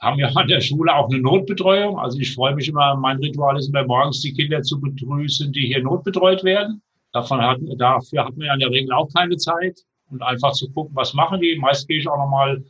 Haben 0.00 0.18
ja 0.18 0.28
an 0.28 0.48
der 0.48 0.60
Schule 0.60 0.94
auch 0.94 1.10
eine 1.10 1.20
Notbetreuung. 1.20 1.98
Also 1.98 2.18
ich 2.18 2.34
freue 2.34 2.54
mich 2.54 2.68
immer, 2.68 2.96
mein 2.96 3.18
Ritual 3.18 3.58
ist 3.58 3.68
immer 3.68 3.84
morgens 3.84 4.20
die 4.20 4.32
Kinder 4.32 4.62
zu 4.62 4.80
begrüßen, 4.80 5.52
die 5.52 5.66
hier 5.66 5.82
notbetreut 5.82 6.44
werden. 6.44 6.82
Davon 7.12 7.40
hat, 7.40 7.58
dafür 7.78 8.26
hat 8.26 8.36
man 8.36 8.46
ja 8.46 8.54
in 8.54 8.60
der 8.60 8.70
Regel 8.70 8.92
auch 8.92 9.08
keine 9.12 9.36
Zeit. 9.36 9.80
Und 10.10 10.22
einfach 10.22 10.52
zu 10.52 10.70
gucken, 10.70 10.96
was 10.96 11.12
machen 11.14 11.40
die. 11.40 11.56
Meist 11.56 11.86
gehe 11.88 11.98
ich 11.98 12.08
auch 12.08 12.16
nochmal 12.16 12.62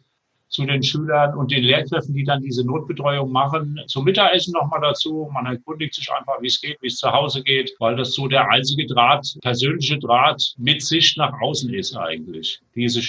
zu 0.48 0.64
den 0.64 0.82
Schülern 0.82 1.36
und 1.36 1.50
den 1.50 1.62
Lehrkräften, 1.62 2.14
die 2.14 2.24
dann 2.24 2.42
diese 2.42 2.64
Notbetreuung 2.64 3.30
machen, 3.30 3.80
zum 3.86 4.04
Mittagessen 4.04 4.52
nochmal 4.52 4.80
dazu. 4.80 5.28
Man 5.32 5.46
erkundigt 5.46 5.94
sich 5.94 6.10
einfach, 6.10 6.40
wie 6.40 6.46
es 6.46 6.60
geht, 6.60 6.78
wie 6.80 6.86
es 6.86 6.96
zu 6.96 7.12
Hause 7.12 7.42
geht, 7.42 7.72
weil 7.78 7.96
das 7.96 8.14
so 8.14 8.28
der 8.28 8.48
einzige 8.50 8.86
Draht, 8.86 9.36
persönliche 9.42 9.98
Draht 9.98 10.54
mit 10.56 10.82
sich 10.82 11.16
nach 11.16 11.38
außen 11.40 11.72
ist 11.74 11.96
eigentlich. 11.96 12.60
Diese 12.74 13.00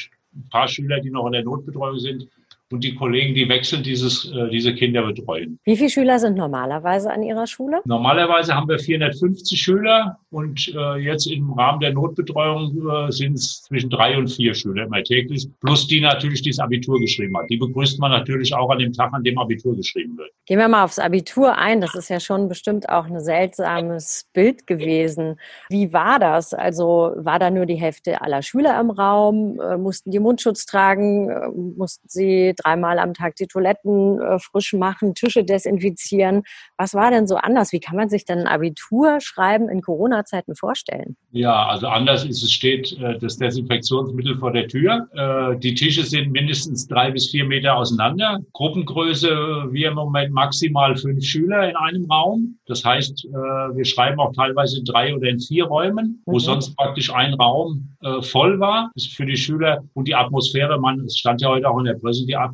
paar 0.50 0.68
Schüler, 0.68 1.00
die 1.00 1.10
noch 1.10 1.28
in 1.28 1.34
der 1.34 1.44
Notbetreuung 1.44 1.98
sind, 2.00 2.28
und 2.72 2.84
die 2.84 2.96
Kollegen, 2.96 3.34
die 3.34 3.50
wechseln 3.50 3.84
dieses, 3.84 4.32
äh, 4.32 4.50
diese 4.50 4.74
Kinder 4.76 5.06
betreuen. 5.06 5.60
Wie 5.64 5.76
viele 5.76 5.90
Schüler 5.90 6.20
sind 6.20 6.38
normalerweise 6.38 7.12
an 7.12 7.24
Ihrer 7.24 7.48
Schule? 7.48 7.82
Normalerweise 7.86 8.54
haben 8.54 8.70
wir 8.70 8.78
450 8.78 9.60
Schüler 9.60 10.20
und 10.30 10.72
äh, 10.76 10.98
jetzt 10.98 11.26
im 11.26 11.52
Rahmen 11.54 11.80
der 11.80 11.94
Notbetreuung 11.94 13.08
äh, 13.08 13.12
sind 13.12 13.34
es 13.34 13.64
zwischen 13.64 13.90
drei 13.90 14.18
und 14.18 14.28
vier 14.28 14.54
Schüler 14.54 14.86
immer 14.86 15.04
täglich, 15.04 15.48
plus 15.62 15.88
die 15.88 16.00
natürlich, 16.00 16.44
die 16.44 16.50
das 16.50 16.60
Abitur 16.60 17.00
geschrieben 17.00 17.36
hat. 17.38 17.50
Die 17.50 17.58
begrüßt 17.58 18.00
man 18.00 18.12
natürlich 18.12 18.54
auch 18.54 18.70
an 18.70 18.80
dem 18.80 18.94
Tag, 18.94 19.14
an 19.14 19.24
dem 19.24 19.40
Abitur 19.40 19.76
geschrieben 19.76 20.18
wird. 20.18 20.30
Gehen 20.46 20.60
wir 20.60 20.68
mal 20.68 20.84
aufs 20.84 21.00
Abitur 21.00 21.58
ein. 21.58 21.82
Das 21.82 21.96
ist 21.96 22.10
ja 22.10 22.20
schon 22.20 22.48
bestimmt 22.48 22.90
auch 22.90 23.06
ein 23.06 23.20
seltsames 23.20 24.28
Bild 24.34 24.68
gewesen. 24.68 25.40
Wie 25.70 25.92
war 25.92 26.20
das? 26.20 26.54
Also 26.54 27.14
war 27.16 27.40
da 27.40 27.50
nur 27.50 27.66
die 27.66 27.76
Hälfte 27.76 28.22
aller 28.22 28.42
Schüler 28.42 28.80
im 28.80 28.92
Raum? 28.92 29.60
Mussten 29.78 30.12
die 30.12 30.20
Mundschutz 30.20 30.66
tragen? 30.66 31.76
Mussten 31.78 32.08
sie 32.08 32.54
dreimal 32.64 33.00
am 33.00 33.14
Tag 33.14 33.36
die 33.36 33.48
Toiletten 33.48 34.22
äh, 34.22 34.40
frisch 34.40 34.74
machen, 34.74 35.16
Tische 35.16 35.44
desinfizieren. 35.44 36.44
Was 36.78 36.94
war 36.94 37.12
denn 37.12 37.28
so 37.28 37.36
anders? 37.36 37.72
Wie 37.72 37.80
kann 37.80 37.96
man 37.96 38.10
sich 38.10 38.26
denn 38.26 38.40
ein 38.40 38.48
Abitur 38.48 39.20
schreiben 39.22 39.70
in 39.70 39.82
Corona-Zeiten 39.82 40.56
vorstellen? 40.56 41.16
Ja, 41.32 41.68
also 41.68 41.88
anders 41.88 42.26
ist 42.26 42.44
es 42.44 42.52
steht 42.52 42.98
äh, 43.00 43.18
das 43.20 43.38
Desinfektionsmittel 43.38 44.38
vor 44.38 44.52
der 44.52 44.68
Tür. 44.68 45.08
Äh, 45.14 45.60
die 45.60 45.74
Tische 45.74 46.04
sind 46.04 46.32
mindestens 46.32 46.88
drei 46.88 47.12
bis 47.12 47.30
vier 47.30 47.46
Meter 47.46 47.76
auseinander. 47.76 48.40
Gruppengröße, 48.54 49.30
wir 49.72 49.90
im 49.90 49.96
Moment 49.96 50.32
maximal 50.32 50.96
fünf 50.96 51.24
Schüler 51.24 51.70
in 51.70 51.76
einem 51.76 52.06
Raum. 52.12 52.58
Das 52.66 52.84
heißt, 52.84 53.26
äh, 53.26 53.30
wir 53.30 53.86
schreiben 53.86 54.20
auch 54.20 54.34
teilweise 54.34 54.80
in 54.80 54.86
drei 54.86 55.16
oder 55.16 55.30
in 55.30 55.40
vier 55.40 55.66
Räumen, 55.66 56.22
wo 56.26 56.34
mhm. 56.34 56.40
sonst 56.40 56.76
praktisch 56.76 57.14
ein 57.14 57.34
Raum 57.36 57.96
äh, 58.02 58.22
voll 58.22 58.60
war. 58.60 58.92
Das 58.96 59.06
ist 59.06 59.16
für 59.16 59.26
die 59.26 59.38
Schüler 59.38 59.84
und 59.94 60.08
die 60.08 60.16
Atmosphäre, 60.16 60.80
man, 60.80 61.02
es 61.02 61.18
stand 61.18 61.42
ja 61.42 61.50
heute 61.50 61.70
auch 61.70 61.80
in 61.80 61.86
der 61.86 61.96
Presse, 61.96 62.26
die 62.26 62.36
Atmosphäre 62.36 62.49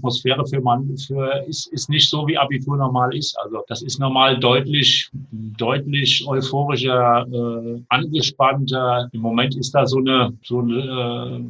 für 0.50 0.62
man 0.62 0.98
für 0.98 1.44
ist, 1.48 1.68
ist 1.68 1.90
nicht 1.90 2.10
so, 2.10 2.28
wie 2.28 2.38
Abitur 2.38 2.78
normal 2.78 3.16
ist. 3.16 3.38
Also 3.40 3.64
das 3.68 3.82
ist 3.82 4.00
normal 4.00 4.40
deutlich, 4.40 5.10
deutlich 5.32 6.26
euphorischer, 6.28 7.26
äh, 7.32 7.82
angespannter. 7.90 9.10
Im 9.12 9.22
Moment 9.22 9.56
ist 9.56 9.72
da 9.72 9.86
so 9.86 10.00
eine, 10.00 10.34
so 10.44 10.60
eine 10.60 11.40
äh, 11.40 11.44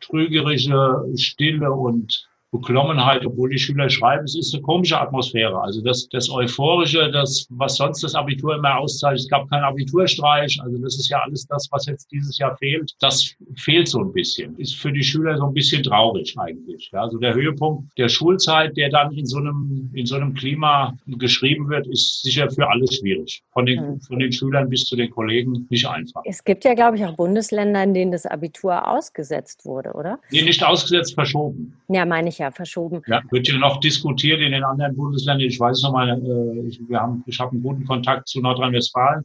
trügerische 0.00 1.04
Stille 1.16 1.70
und 1.70 2.29
Beklommenheit, 2.52 3.24
obwohl 3.24 3.50
die 3.50 3.58
Schüler 3.58 3.88
schreiben, 3.88 4.24
es 4.24 4.36
ist 4.36 4.54
eine 4.54 4.62
komische 4.62 5.00
Atmosphäre. 5.00 5.60
Also 5.60 5.80
das, 5.82 6.08
das 6.08 6.28
Euphorische, 6.30 7.10
das, 7.12 7.46
was 7.50 7.76
sonst 7.76 8.02
das 8.02 8.14
Abitur 8.14 8.56
immer 8.56 8.78
auszeichnet, 8.78 9.20
es 9.20 9.28
gab 9.28 9.48
keinen 9.48 9.64
Abiturstreich, 9.64 10.58
also 10.62 10.78
das 10.78 10.96
ist 10.96 11.08
ja 11.08 11.20
alles 11.20 11.46
das, 11.46 11.68
was 11.70 11.86
jetzt 11.86 12.10
dieses 12.10 12.38
Jahr 12.38 12.56
fehlt. 12.56 12.92
Das 13.00 13.34
fehlt 13.56 13.88
so 13.88 14.00
ein 14.00 14.12
bisschen. 14.12 14.58
Ist 14.58 14.74
für 14.74 14.92
die 14.92 15.02
Schüler 15.02 15.36
so 15.36 15.46
ein 15.46 15.54
bisschen 15.54 15.82
traurig 15.82 16.36
eigentlich. 16.38 16.90
Ja, 16.92 17.02
also 17.02 17.18
der 17.18 17.34
Höhepunkt 17.34 17.96
der 17.96 18.08
Schulzeit, 18.08 18.76
der 18.76 18.90
dann 18.90 19.12
in 19.12 19.26
so 19.26 19.38
einem, 19.38 19.90
in 19.94 20.06
so 20.06 20.16
einem 20.16 20.34
Klima 20.34 20.96
geschrieben 21.06 21.68
wird, 21.68 21.86
ist 21.86 22.22
sicher 22.22 22.50
für 22.50 22.68
alle 22.68 22.86
schwierig. 22.92 23.42
Von 23.52 23.66
den, 23.66 23.92
mhm. 23.92 24.00
von 24.00 24.18
den 24.18 24.32
Schülern 24.32 24.68
bis 24.68 24.84
zu 24.84 24.96
den 24.96 25.10
Kollegen 25.10 25.66
nicht 25.70 25.86
einfach. 25.86 26.22
Es 26.24 26.42
gibt 26.42 26.64
ja, 26.64 26.74
glaube 26.74 26.96
ich, 26.96 27.04
auch 27.04 27.14
Bundesländer, 27.14 27.82
in 27.84 27.94
denen 27.94 28.12
das 28.12 28.26
Abitur 28.26 28.88
ausgesetzt 28.88 29.64
wurde, 29.64 29.92
oder? 29.92 30.18
Nee, 30.30 30.42
nicht 30.42 30.64
ausgesetzt, 30.64 31.14
verschoben. 31.14 31.76
Ja, 31.88 32.04
meine 32.04 32.28
ich 32.28 32.39
ja 32.40 32.50
verschoben. 32.50 33.02
Ja, 33.06 33.22
wird 33.30 33.46
ja 33.48 33.56
noch 33.56 33.78
diskutiert 33.78 34.40
in 34.40 34.52
den 34.52 34.64
anderen 34.64 34.96
Bundesländern. 34.96 35.46
Ich 35.46 35.60
weiß 35.60 35.82
noch 35.82 35.92
mal, 35.92 36.10
äh, 36.10 36.88
wir 36.88 37.00
haben, 37.00 37.22
ich 37.26 37.40
einen 37.40 37.62
guten 37.62 37.84
Kontakt 37.84 38.28
zu 38.28 38.40
Nordrhein-Westfalen. 38.40 39.24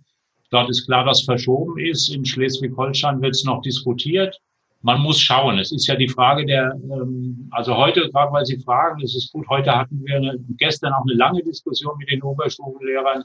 Dort 0.51 0.69
ist 0.69 0.85
klar, 0.85 1.03
dass 1.05 1.23
verschoben 1.23 1.79
ist. 1.79 2.09
In 2.09 2.23
Schleswig-Holstein 2.23 3.21
wird 3.21 3.33
es 3.33 3.43
noch 3.43 3.61
diskutiert. 3.61 4.39
Man 4.81 5.01
muss 5.01 5.19
schauen. 5.19 5.57
Es 5.57 5.71
ist 5.71 5.87
ja 5.87 5.95
die 5.95 6.07
Frage 6.07 6.45
der, 6.45 6.77
ähm, 6.91 7.47
also 7.51 7.75
heute, 7.75 8.09
gerade 8.11 8.31
weil 8.31 8.45
Sie 8.45 8.59
fragen, 8.59 9.01
es 9.01 9.15
ist 9.15 9.31
gut, 9.31 9.47
heute 9.49 9.75
hatten 9.75 10.03
wir 10.05 10.17
eine, 10.17 10.37
gestern 10.57 10.93
auch 10.93 11.01
eine 11.01 11.15
lange 11.15 11.41
Diskussion 11.41 11.97
mit 11.97 12.11
den 12.11 12.21
Oberstufenlehrern, 12.21 13.23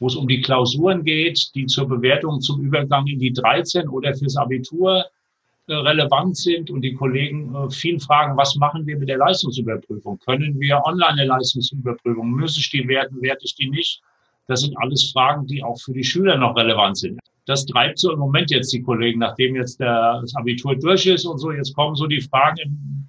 wo 0.00 0.06
es 0.08 0.16
um 0.16 0.28
die 0.28 0.42
Klausuren 0.42 1.04
geht, 1.04 1.50
die 1.54 1.64
zur 1.64 1.88
Bewertung 1.88 2.40
zum 2.40 2.60
Übergang 2.60 3.06
in 3.06 3.18
die 3.18 3.32
13 3.32 3.88
oder 3.88 4.14
fürs 4.14 4.36
Abitur 4.36 5.06
relevant 5.74 6.36
sind 6.36 6.70
und 6.70 6.82
die 6.82 6.94
Kollegen 6.94 7.54
äh, 7.54 7.70
viel 7.70 8.00
fragen, 8.00 8.36
was 8.36 8.56
machen 8.56 8.86
wir 8.86 8.98
mit 8.98 9.08
der 9.08 9.18
Leistungsüberprüfung? 9.18 10.18
Können 10.20 10.58
wir 10.58 10.80
online 10.84 11.12
eine 11.12 11.24
Leistungsüberprüfung? 11.26 12.30
Muss 12.30 12.56
ich 12.56 12.70
die 12.70 12.86
werten, 12.88 13.20
werte 13.22 13.44
ich 13.44 13.54
die 13.54 13.68
nicht? 13.68 14.00
Das 14.46 14.60
sind 14.62 14.76
alles 14.78 15.10
Fragen, 15.12 15.46
die 15.46 15.62
auch 15.62 15.78
für 15.78 15.92
die 15.92 16.04
Schüler 16.04 16.38
noch 16.38 16.56
relevant 16.56 16.96
sind. 16.96 17.20
Das 17.46 17.66
treibt 17.66 17.98
so 17.98 18.12
im 18.12 18.18
Moment 18.18 18.50
jetzt 18.50 18.72
die 18.72 18.82
Kollegen, 18.82 19.20
nachdem 19.20 19.56
jetzt 19.56 19.80
das 19.80 20.34
Abitur 20.36 20.76
durch 20.76 21.06
ist 21.06 21.24
und 21.24 21.38
so, 21.38 21.52
jetzt 21.52 21.74
kommen 21.74 21.96
so 21.96 22.06
die 22.06 22.20
Fragen, 22.20 23.08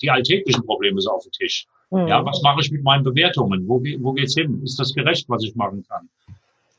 die 0.00 0.10
alltäglichen 0.10 0.64
Probleme 0.64 1.00
so 1.00 1.10
auf 1.10 1.24
den 1.24 1.32
Tisch. 1.32 1.66
Mhm. 1.90 2.08
Ja, 2.08 2.24
was 2.24 2.40
mache 2.42 2.60
ich 2.60 2.70
mit 2.70 2.82
meinen 2.82 3.04
Bewertungen? 3.04 3.66
Wo, 3.68 3.82
wo 4.00 4.12
geht's 4.12 4.34
hin? 4.34 4.62
Ist 4.62 4.78
das 4.78 4.94
gerecht, 4.94 5.28
was 5.28 5.44
ich 5.44 5.54
machen 5.54 5.84
kann? 5.88 6.08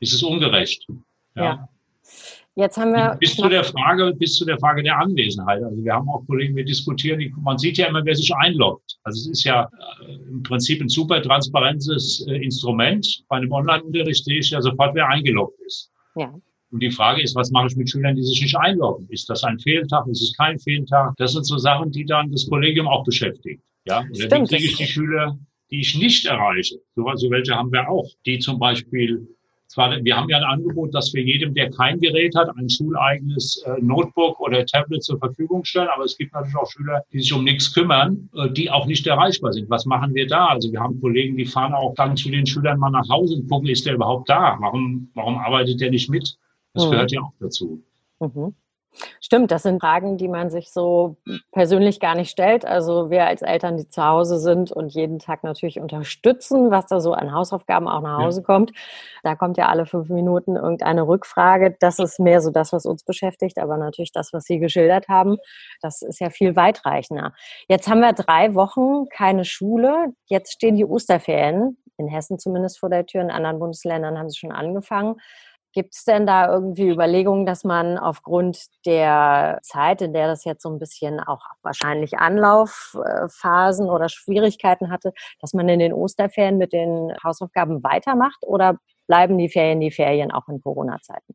Ist 0.00 0.12
es 0.12 0.22
ungerecht? 0.22 0.86
ja. 1.36 1.44
ja. 1.44 1.68
Jetzt 2.56 2.76
haben 2.76 2.92
wir. 2.92 3.16
Bis 3.18 3.34
zu 3.34 3.48
der 3.48 3.64
Frage, 3.64 4.14
bis 4.14 4.36
zu 4.36 4.44
der 4.44 4.58
Frage 4.58 4.82
der 4.82 4.96
Anwesenheit. 4.98 5.62
Also 5.62 5.82
wir 5.82 5.92
haben 5.92 6.08
auch 6.08 6.24
Kollegen, 6.26 6.54
wir 6.54 6.64
diskutieren, 6.64 7.18
die, 7.18 7.34
man 7.40 7.58
sieht 7.58 7.78
ja 7.78 7.86
immer, 7.86 8.04
wer 8.04 8.14
sich 8.14 8.32
einloggt. 8.34 8.96
Also 9.02 9.22
es 9.22 9.38
ist 9.38 9.44
ja 9.44 9.68
äh, 10.06 10.14
im 10.30 10.42
Prinzip 10.44 10.80
ein 10.80 10.88
super 10.88 11.20
transparentes 11.20 12.24
äh, 12.28 12.36
Instrument. 12.36 13.24
Bei 13.28 13.38
einem 13.38 13.50
Online-Unterricht 13.50 14.24
sehe 14.24 14.38
ich 14.38 14.50
ja 14.50 14.60
sofort, 14.60 14.94
wer 14.94 15.08
eingeloggt 15.08 15.58
ist. 15.66 15.90
Ja. 16.14 16.32
Und 16.70 16.80
die 16.80 16.90
Frage 16.90 17.22
ist, 17.22 17.34
was 17.34 17.50
mache 17.50 17.68
ich 17.68 17.76
mit 17.76 17.90
Schülern, 17.90 18.14
die 18.14 18.22
sich 18.22 18.40
nicht 18.40 18.56
einloggen? 18.56 19.08
Ist 19.10 19.28
das 19.28 19.42
ein 19.42 19.58
Fehltag? 19.58 20.06
Ist 20.06 20.22
es 20.22 20.36
kein 20.36 20.58
Fehltag? 20.58 21.14
Das 21.16 21.32
sind 21.32 21.44
so 21.44 21.58
Sachen, 21.58 21.90
die 21.90 22.04
dann 22.04 22.30
das 22.30 22.48
Kollegium 22.48 22.86
auch 22.86 23.04
beschäftigt. 23.04 23.62
Ja, 23.86 24.00
oder 24.00 24.14
Stimmt. 24.14 24.50
wie 24.50 24.56
kriege 24.56 24.68
ich 24.70 24.76
die 24.76 24.86
Schüler, 24.86 25.38
die 25.70 25.80
ich 25.80 25.96
nicht 25.96 26.26
erreiche? 26.26 26.80
So, 26.94 27.04
so 27.14 27.30
welche 27.30 27.54
haben 27.54 27.72
wir 27.72 27.88
auch, 27.88 28.08
die 28.26 28.38
zum 28.38 28.58
Beispiel 28.58 29.26
zwar, 29.66 29.90
wir 30.04 30.16
haben 30.16 30.28
ja 30.28 30.38
ein 30.38 30.44
Angebot, 30.44 30.94
dass 30.94 31.12
wir 31.14 31.22
jedem, 31.22 31.54
der 31.54 31.70
kein 31.70 32.00
Gerät 32.00 32.34
hat, 32.36 32.48
ein 32.56 32.68
schuleigenes 32.68 33.62
äh, 33.66 33.80
Notebook 33.80 34.38
oder 34.40 34.64
Tablet 34.66 35.02
zur 35.02 35.18
Verfügung 35.18 35.64
stellen. 35.64 35.88
Aber 35.94 36.04
es 36.04 36.16
gibt 36.16 36.32
natürlich 36.32 36.56
auch 36.56 36.70
Schüler, 36.70 37.02
die 37.12 37.20
sich 37.20 37.32
um 37.32 37.44
nichts 37.44 37.72
kümmern, 37.72 38.28
äh, 38.34 38.50
die 38.50 38.70
auch 38.70 38.86
nicht 38.86 39.06
erreichbar 39.06 39.52
sind. 39.52 39.68
Was 39.70 39.86
machen 39.86 40.14
wir 40.14 40.26
da? 40.26 40.46
Also 40.46 40.70
wir 40.70 40.80
haben 40.80 41.00
Kollegen, 41.00 41.36
die 41.36 41.46
fahren 41.46 41.74
auch 41.74 41.94
dann 41.94 42.16
zu 42.16 42.30
den 42.30 42.46
Schülern 42.46 42.78
mal 42.78 42.90
nach 42.90 43.08
Hause 43.08 43.36
und 43.36 43.48
gucken, 43.48 43.68
ist 43.68 43.86
der 43.86 43.94
überhaupt 43.94 44.28
da? 44.28 44.56
Warum, 44.60 45.10
warum 45.14 45.38
arbeitet 45.38 45.80
der 45.80 45.90
nicht 45.90 46.08
mit? 46.08 46.36
Das 46.74 46.86
mhm. 46.86 46.90
gehört 46.90 47.12
ja 47.12 47.20
auch 47.20 47.32
dazu. 47.40 47.82
Mhm. 48.20 48.54
Stimmt, 49.20 49.50
das 49.50 49.62
sind 49.62 49.80
Fragen, 49.80 50.16
die 50.16 50.28
man 50.28 50.50
sich 50.50 50.72
so 50.72 51.16
persönlich 51.52 52.00
gar 52.00 52.14
nicht 52.14 52.30
stellt. 52.30 52.64
Also 52.64 53.10
wir 53.10 53.26
als 53.26 53.42
Eltern, 53.42 53.76
die 53.76 53.88
zu 53.88 54.04
Hause 54.04 54.38
sind 54.38 54.70
und 54.70 54.94
jeden 54.94 55.18
Tag 55.18 55.44
natürlich 55.44 55.80
unterstützen, 55.80 56.70
was 56.70 56.86
da 56.86 57.00
so 57.00 57.12
an 57.12 57.32
Hausaufgaben 57.32 57.88
auch 57.88 58.00
nach 58.00 58.18
Hause 58.18 58.40
ja. 58.40 58.46
kommt. 58.46 58.72
Da 59.22 59.34
kommt 59.34 59.56
ja 59.56 59.68
alle 59.68 59.86
fünf 59.86 60.08
Minuten 60.08 60.56
irgendeine 60.56 61.06
Rückfrage. 61.06 61.76
Das 61.80 61.98
ist 61.98 62.20
mehr 62.20 62.40
so 62.40 62.50
das, 62.50 62.72
was 62.72 62.86
uns 62.86 63.04
beschäftigt, 63.04 63.58
aber 63.58 63.76
natürlich 63.76 64.12
das, 64.12 64.32
was 64.32 64.44
Sie 64.44 64.58
geschildert 64.58 65.08
haben, 65.08 65.36
das 65.80 66.02
ist 66.02 66.20
ja 66.20 66.30
viel 66.30 66.56
weitreichender. 66.56 67.32
Jetzt 67.68 67.88
haben 67.88 68.00
wir 68.00 68.12
drei 68.12 68.54
Wochen 68.54 69.08
keine 69.08 69.44
Schule. 69.44 70.14
Jetzt 70.26 70.52
stehen 70.52 70.76
die 70.76 70.84
Osterferien 70.84 71.78
in 71.96 72.08
Hessen 72.08 72.38
zumindest 72.38 72.78
vor 72.78 72.90
der 72.90 73.06
Tür. 73.06 73.22
In 73.22 73.30
anderen 73.30 73.58
Bundesländern 73.58 74.18
haben 74.18 74.28
sie 74.28 74.38
schon 74.38 74.52
angefangen. 74.52 75.16
Gibt 75.74 75.94
es 75.94 76.04
denn 76.04 76.24
da 76.24 76.48
irgendwie 76.48 76.88
Überlegungen, 76.88 77.46
dass 77.46 77.64
man 77.64 77.98
aufgrund 77.98 78.58
der 78.86 79.58
Zeit, 79.62 80.02
in 80.02 80.12
der 80.12 80.28
das 80.28 80.44
jetzt 80.44 80.62
so 80.62 80.70
ein 80.70 80.78
bisschen 80.78 81.18
auch 81.18 81.42
wahrscheinlich 81.62 82.16
Anlaufphasen 82.16 83.90
oder 83.90 84.08
Schwierigkeiten 84.08 84.90
hatte, 84.90 85.12
dass 85.40 85.52
man 85.52 85.68
in 85.68 85.80
den 85.80 85.92
Osterferien 85.92 86.58
mit 86.58 86.72
den 86.72 87.12
Hausaufgaben 87.24 87.82
weitermacht 87.82 88.38
oder 88.42 88.78
bleiben 89.08 89.36
die 89.36 89.48
Ferien 89.48 89.80
die 89.80 89.90
Ferien 89.90 90.30
auch 90.30 90.48
in 90.48 90.60
Corona-Zeiten? 90.60 91.34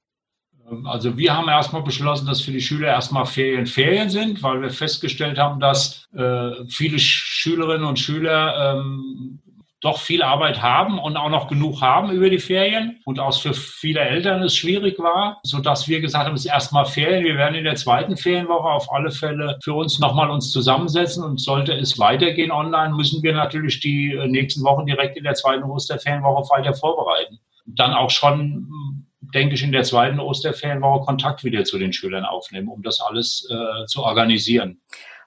Ähm, 0.70 0.88
also 0.88 1.18
wir 1.18 1.36
haben 1.36 1.50
erstmal 1.50 1.84
beschlossen, 1.84 2.26
dass 2.26 2.42
für 2.42 2.52
die 2.52 2.62
Schüler 2.62 2.88
erstmal 2.88 3.26
Ferien 3.26 3.66
Ferien 3.66 4.10
sind, 4.10 4.42
weil 4.42 4.62
wir 4.62 4.70
festgestellt 4.70 5.38
haben, 5.38 5.60
dass 5.60 6.08
äh, 6.14 6.66
viele 6.70 7.00
Schülerinnen 7.00 7.86
und 7.86 8.00
Schüler 8.00 8.80
ähm, 8.80 9.40
doch 9.82 10.00
viel 10.00 10.22
Arbeit 10.22 10.62
haben 10.62 11.00
und 11.00 11.16
auch 11.16 11.30
noch 11.30 11.48
genug 11.48 11.82
haben 11.82 12.12
über 12.12 12.30
die 12.30 12.40
Ferien 12.40 13.00
und 13.06 13.20
auch 13.20 13.40
für 13.40 13.54
viele 13.54 14.02
Eltern 14.02 14.42
es 14.44 14.56
schwierig 14.56 15.00
war, 15.00 15.40
so 15.44 15.60
dass 15.60 15.88
wir 15.88 16.02
gesagt 16.02 16.26
haben, 16.26 16.36
es 16.36 16.46
ist 16.46 16.52
erstmal 16.52 16.86
Ferien. 16.86 17.24
Wir 17.24 17.38
werden 17.38 17.56
in 17.56 17.64
der 17.64 17.76
zweiten 17.76 18.18
Ferienwoche 18.18 18.70
auf 18.70 18.92
alle 18.92 19.12
Fälle 19.12 19.58
für 19.64 19.74
uns 19.74 20.00
nochmal 20.00 20.30
uns 20.30 20.52
zusammensetzen 20.52 21.24
und 21.24 21.40
sollte 21.40 21.74
es 21.74 21.98
weitergehen 21.98 22.52
online, 22.52 22.94
müssen 22.94 23.24
wir 23.24 23.34
natürlich 23.34 23.80
die 23.80 24.12
äh, 24.12 24.28
nächsten 24.28 24.64
Wochen 24.64 24.86
direkt 24.86 25.18
in 25.18 25.24
der 25.24 25.36
zweiten 25.36 25.64
Osterferienwoche 25.64 26.50
weiter 26.50 26.74
vorbereiten. 26.74 27.40
Dann 27.66 27.94
auch 27.94 28.10
schon 28.10 29.06
denke 29.34 29.56
ich, 29.56 29.64
in 29.64 29.72
der 29.72 29.84
zweiten 29.84 30.20
Osterferienwoche 30.20 31.06
Kontakt 31.06 31.44
wieder 31.44 31.64
zu 31.64 31.78
den 31.78 31.94
Schülern 31.94 32.26
aufnehmen, 32.26 32.68
um 32.68 32.82
das 32.82 33.00
alles 33.00 33.48
äh, 33.50 33.86
zu 33.86 34.04
organisieren. 34.04 34.82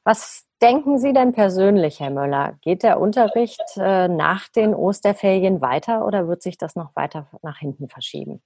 Was 0.05 0.45
denken 0.63 0.99
Sie 0.99 1.13
denn 1.13 1.33
persönlich, 1.33 2.01
Herr 2.01 2.11
Möller? 2.11 2.57
Geht 2.63 2.83
der 2.83 3.01
Unterricht 3.01 3.61
äh, 3.77 4.09
nach 4.09 4.49
den 4.49 4.75
Osterferien 4.75 5.61
weiter 5.61 6.07
oder 6.07 6.29
wird 6.29 6.43
sich 6.43 6.57
das 6.57 6.77
noch 6.77 6.95
weiter 6.95 7.27
nach 7.43 7.59
hinten 7.59 7.89
verschieben? 7.89 8.41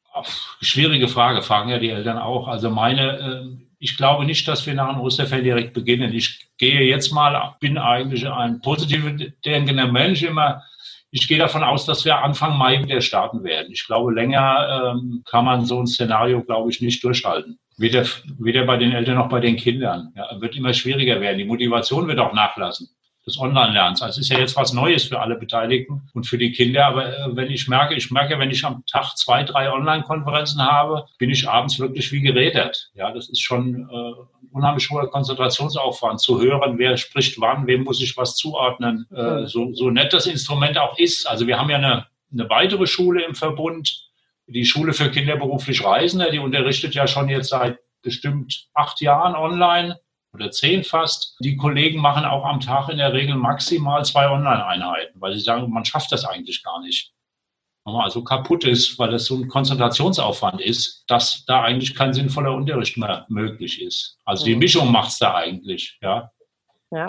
Schwierige 0.60 1.08
Frage, 1.08 1.42
fragen 1.42 1.68
ja 1.68 1.78
die 1.78 1.90
Eltern 1.90 2.18
auch. 2.18 2.48
Also 2.48 2.70
meine, 2.70 3.18
äh, 3.18 3.64
ich 3.78 3.96
glaube 3.96 4.24
nicht, 4.24 4.48
dass 4.48 4.66
wir 4.66 4.74
nach 4.74 4.94
den 4.94 5.00
Osterferien 5.00 5.44
direkt 5.44 5.74
beginnen. 5.74 6.12
Ich 6.12 6.48
gehe 6.56 6.82
jetzt 6.82 7.12
mal, 7.12 7.54
bin 7.60 7.76
eigentlich 7.76 8.26
ein 8.28 8.60
positiv 8.60 9.04
denkender 9.44 9.86
Mensch 9.86 10.22
immer. 10.22 10.62
Ich 11.10 11.28
gehe 11.28 11.38
davon 11.38 11.62
aus, 11.62 11.86
dass 11.86 12.04
wir 12.04 12.18
Anfang 12.18 12.58
Mai 12.58 12.82
wieder 12.82 13.00
starten 13.00 13.44
werden. 13.44 13.72
Ich 13.72 13.86
glaube, 13.86 14.12
länger 14.12 14.94
ähm, 14.96 15.22
kann 15.24 15.44
man 15.44 15.64
so 15.64 15.78
ein 15.80 15.86
Szenario, 15.86 16.42
glaube 16.42 16.70
ich, 16.70 16.80
nicht 16.80 17.04
durchhalten. 17.04 17.58
Weder, 17.78 18.06
weder 18.38 18.64
bei 18.64 18.76
den 18.78 18.92
Eltern 18.92 19.16
noch 19.16 19.28
bei 19.28 19.40
den 19.40 19.56
Kindern. 19.56 20.12
Ja, 20.16 20.40
wird 20.40 20.56
immer 20.56 20.72
schwieriger 20.72 21.20
werden. 21.20 21.38
Die 21.38 21.44
Motivation 21.44 22.08
wird 22.08 22.18
auch 22.18 22.32
nachlassen 22.32 22.88
des 23.26 23.40
Online-Lernens. 23.40 24.02
Also 24.02 24.20
es 24.20 24.26
ist 24.26 24.30
ja 24.30 24.38
jetzt 24.38 24.56
was 24.56 24.72
Neues 24.72 25.04
für 25.04 25.20
alle 25.20 25.34
Beteiligten 25.34 26.08
und 26.14 26.26
für 26.26 26.38
die 26.38 26.52
Kinder. 26.52 26.86
Aber 26.86 27.08
äh, 27.08 27.36
wenn 27.36 27.50
ich 27.50 27.66
merke, 27.66 27.94
ich 27.94 28.10
merke, 28.10 28.38
wenn 28.38 28.50
ich 28.50 28.64
am 28.64 28.84
Tag 28.86 29.16
zwei, 29.16 29.42
drei 29.42 29.72
Online-Konferenzen 29.72 30.62
habe, 30.62 31.06
bin 31.18 31.30
ich 31.30 31.48
abends 31.48 31.80
wirklich 31.80 32.12
wie 32.12 32.20
gerädert. 32.20 32.90
Ja, 32.94 33.10
das 33.10 33.28
ist 33.28 33.42
schon 33.42 33.88
äh, 33.90 33.92
ein 33.92 34.48
unheimlich 34.52 34.88
hoher 34.90 35.10
Konzentrationsaufwand 35.10 36.20
zu 36.20 36.40
hören, 36.40 36.78
wer 36.78 36.96
spricht 36.96 37.40
wann, 37.40 37.66
wem 37.66 37.82
muss 37.82 38.00
ich 38.00 38.16
was 38.16 38.36
zuordnen. 38.36 39.06
Äh, 39.10 39.46
so, 39.46 39.72
so 39.74 39.90
nett 39.90 40.12
das 40.12 40.26
Instrument 40.26 40.78
auch 40.78 40.96
ist. 40.96 41.28
Also 41.28 41.48
wir 41.48 41.58
haben 41.58 41.70
ja 41.70 41.78
eine, 41.78 42.06
eine 42.32 42.48
weitere 42.48 42.86
Schule 42.86 43.24
im 43.24 43.34
Verbund, 43.34 44.05
die 44.46 44.64
Schule 44.64 44.92
für 44.92 45.10
Kinder 45.10 45.36
beruflich 45.36 45.84
Reisende, 45.84 46.30
die 46.30 46.38
unterrichtet 46.38 46.94
ja 46.94 47.06
schon 47.06 47.28
jetzt 47.28 47.48
seit 47.48 47.78
bestimmt 48.02 48.68
acht 48.74 49.00
Jahren 49.00 49.34
online 49.34 50.00
oder 50.32 50.50
zehn 50.50 50.84
fast. 50.84 51.36
Die 51.40 51.56
Kollegen 51.56 52.00
machen 52.00 52.24
auch 52.24 52.44
am 52.44 52.60
Tag 52.60 52.88
in 52.88 52.98
der 52.98 53.12
Regel 53.12 53.34
maximal 53.34 54.04
zwei 54.04 54.28
Online-Einheiten, 54.28 55.20
weil 55.20 55.34
sie 55.34 55.40
sagen, 55.40 55.70
man 55.70 55.84
schafft 55.84 56.12
das 56.12 56.24
eigentlich 56.24 56.62
gar 56.62 56.80
nicht. 56.82 57.12
Wenn 57.84 57.94
man 57.94 58.04
also 58.04 58.22
kaputt 58.22 58.64
ist, 58.64 58.98
weil 58.98 59.10
das 59.10 59.26
so 59.26 59.36
ein 59.36 59.48
Konzentrationsaufwand 59.48 60.60
ist, 60.60 61.04
dass 61.06 61.44
da 61.46 61.62
eigentlich 61.62 61.94
kein 61.94 62.12
sinnvoller 62.12 62.52
Unterricht 62.52 62.96
mehr 62.96 63.26
möglich 63.28 63.80
ist. 63.80 64.18
Also 64.24 64.44
die 64.44 64.54
mhm. 64.54 64.60
Mischung 64.60 64.92
macht 64.92 65.10
es 65.10 65.18
da 65.18 65.34
eigentlich, 65.34 65.98
ja. 66.02 66.30
Ja, 66.92 67.06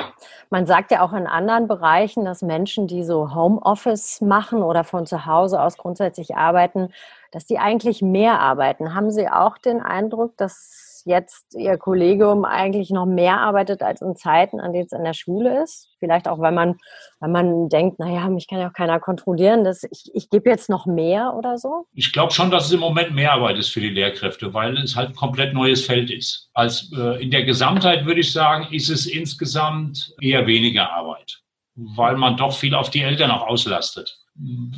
man 0.50 0.66
sagt 0.66 0.90
ja 0.90 1.04
auch 1.04 1.14
in 1.14 1.28
anderen 1.28 1.68
Bereichen, 1.68 2.26
dass 2.26 2.42
Menschen, 2.42 2.88
die 2.88 3.04
so 3.04 3.36
Homeoffice 3.36 4.22
machen 4.22 4.64
oder 4.64 4.84
von 4.84 5.06
zu 5.06 5.28
Hause 5.28 5.62
aus 5.62 5.78
grundsätzlich 5.78 6.36
arbeiten, 6.36 6.90
dass 7.32 7.46
die 7.46 7.60
eigentlich 7.60 8.02
mehr 8.02 8.40
arbeiten. 8.40 8.96
Haben 8.96 9.12
Sie 9.12 9.30
auch 9.30 9.60
den 9.60 9.80
Eindruck, 9.82 10.36
dass 10.38 10.87
jetzt 11.08 11.56
Ihr 11.56 11.78
Kollegium 11.78 12.46
eigentlich 12.46 12.90
noch 12.92 13.06
mehr 13.06 13.40
arbeitet 13.40 13.82
als 13.82 14.02
in 14.02 14.16
Zeiten, 14.16 14.60
an 14.60 14.74
denen 14.74 14.86
es 14.86 14.92
in 14.92 15.04
der 15.04 15.14
Schule 15.14 15.64
ist? 15.64 15.90
Vielleicht 16.00 16.28
auch, 16.28 16.40
weil 16.40 16.52
man, 16.52 16.76
weil 17.20 17.30
man 17.30 17.70
denkt, 17.70 18.00
naja, 18.00 18.28
mich 18.30 18.48
kann 18.48 18.60
ja 18.60 18.70
auch 18.70 18.74
keiner 18.74 19.00
kontrollieren, 19.00 19.64
dass 19.64 19.84
ich, 19.84 20.12
ich 20.14 20.30
gebe 20.30 20.50
jetzt 20.50 20.70
noch 20.70 20.86
mehr 20.86 21.34
oder 21.36 21.58
so? 21.58 21.88
Ich 21.94 22.12
glaube 22.12 22.34
schon, 22.34 22.52
dass 22.52 22.68
es 22.68 22.74
im 22.74 22.80
Moment 22.80 23.16
mehr 23.16 23.34
Arbeit 23.34 23.58
ist 23.58 23.70
für 23.70 23.82
die 23.82 23.90
Lehrkräfte, 23.90 24.54
weil 24.54 24.78
es 24.78 24.96
halt 24.96 25.10
ein 25.10 25.16
komplett 25.16 25.54
neues 25.54 25.86
Feld 25.86 26.12
ist. 26.12 26.50
Als 26.54 26.92
äh, 26.96 27.22
in 27.24 27.32
der 27.32 27.44
Gesamtheit 27.44 28.06
würde 28.06 28.20
ich 28.20 28.32
sagen, 28.32 28.68
ist 28.72 28.90
es 28.90 29.06
insgesamt 29.06 30.14
eher 30.22 30.46
weniger 30.46 30.92
Arbeit, 30.92 31.40
weil 31.76 32.18
man 32.18 32.38
doch 32.38 32.56
viel 32.56 32.76
auf 32.76 32.90
die 32.90 33.02
Eltern 33.02 33.32
auch 33.32 33.48
auslastet. 33.48 34.20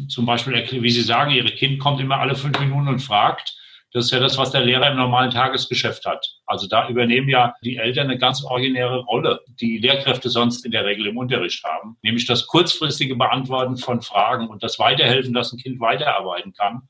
Zum 0.08 0.26
Beispiel, 0.26 0.54
wie 0.82 0.90
Sie 0.90 1.02
sagen, 1.02 1.32
Ihr 1.32 1.44
Kind 1.44 1.80
kommt 1.80 2.00
immer 2.00 2.20
alle 2.20 2.36
fünf 2.36 2.58
Minuten 2.60 2.88
und 2.88 3.00
fragt, 3.00 3.59
das 3.92 4.06
ist 4.06 4.12
ja 4.12 4.20
das, 4.20 4.38
was 4.38 4.52
der 4.52 4.62
Lehrer 4.62 4.92
im 4.92 4.98
normalen 4.98 5.32
Tagesgeschäft 5.32 6.06
hat. 6.06 6.26
Also 6.46 6.68
da 6.68 6.88
übernehmen 6.90 7.30
ja 7.30 7.56
die 7.64 7.78
Eltern 7.78 8.08
eine 8.08 8.20
ganz 8.20 8.44
originäre 8.44 9.00
Rolle, 9.00 9.42
die 9.60 9.78
Lehrkräfte 9.80 10.30
sonst 10.30 10.66
in 10.66 10.72
der 10.72 10.86
Regel 10.86 11.08
im 11.08 11.18
Unterricht 11.18 11.64
haben, 11.64 11.98
nämlich 12.04 12.28
das 12.28 12.46
kurzfristige 12.46 13.16
Beantworten 13.16 13.78
von 13.78 14.02
Fragen 14.02 14.48
und 14.48 14.62
das 14.62 14.78
Weiterhelfen, 14.78 15.34
dass 15.34 15.52
ein 15.52 15.60
Kind 15.60 15.80
weiterarbeiten 15.80 16.54
kann. 16.54 16.84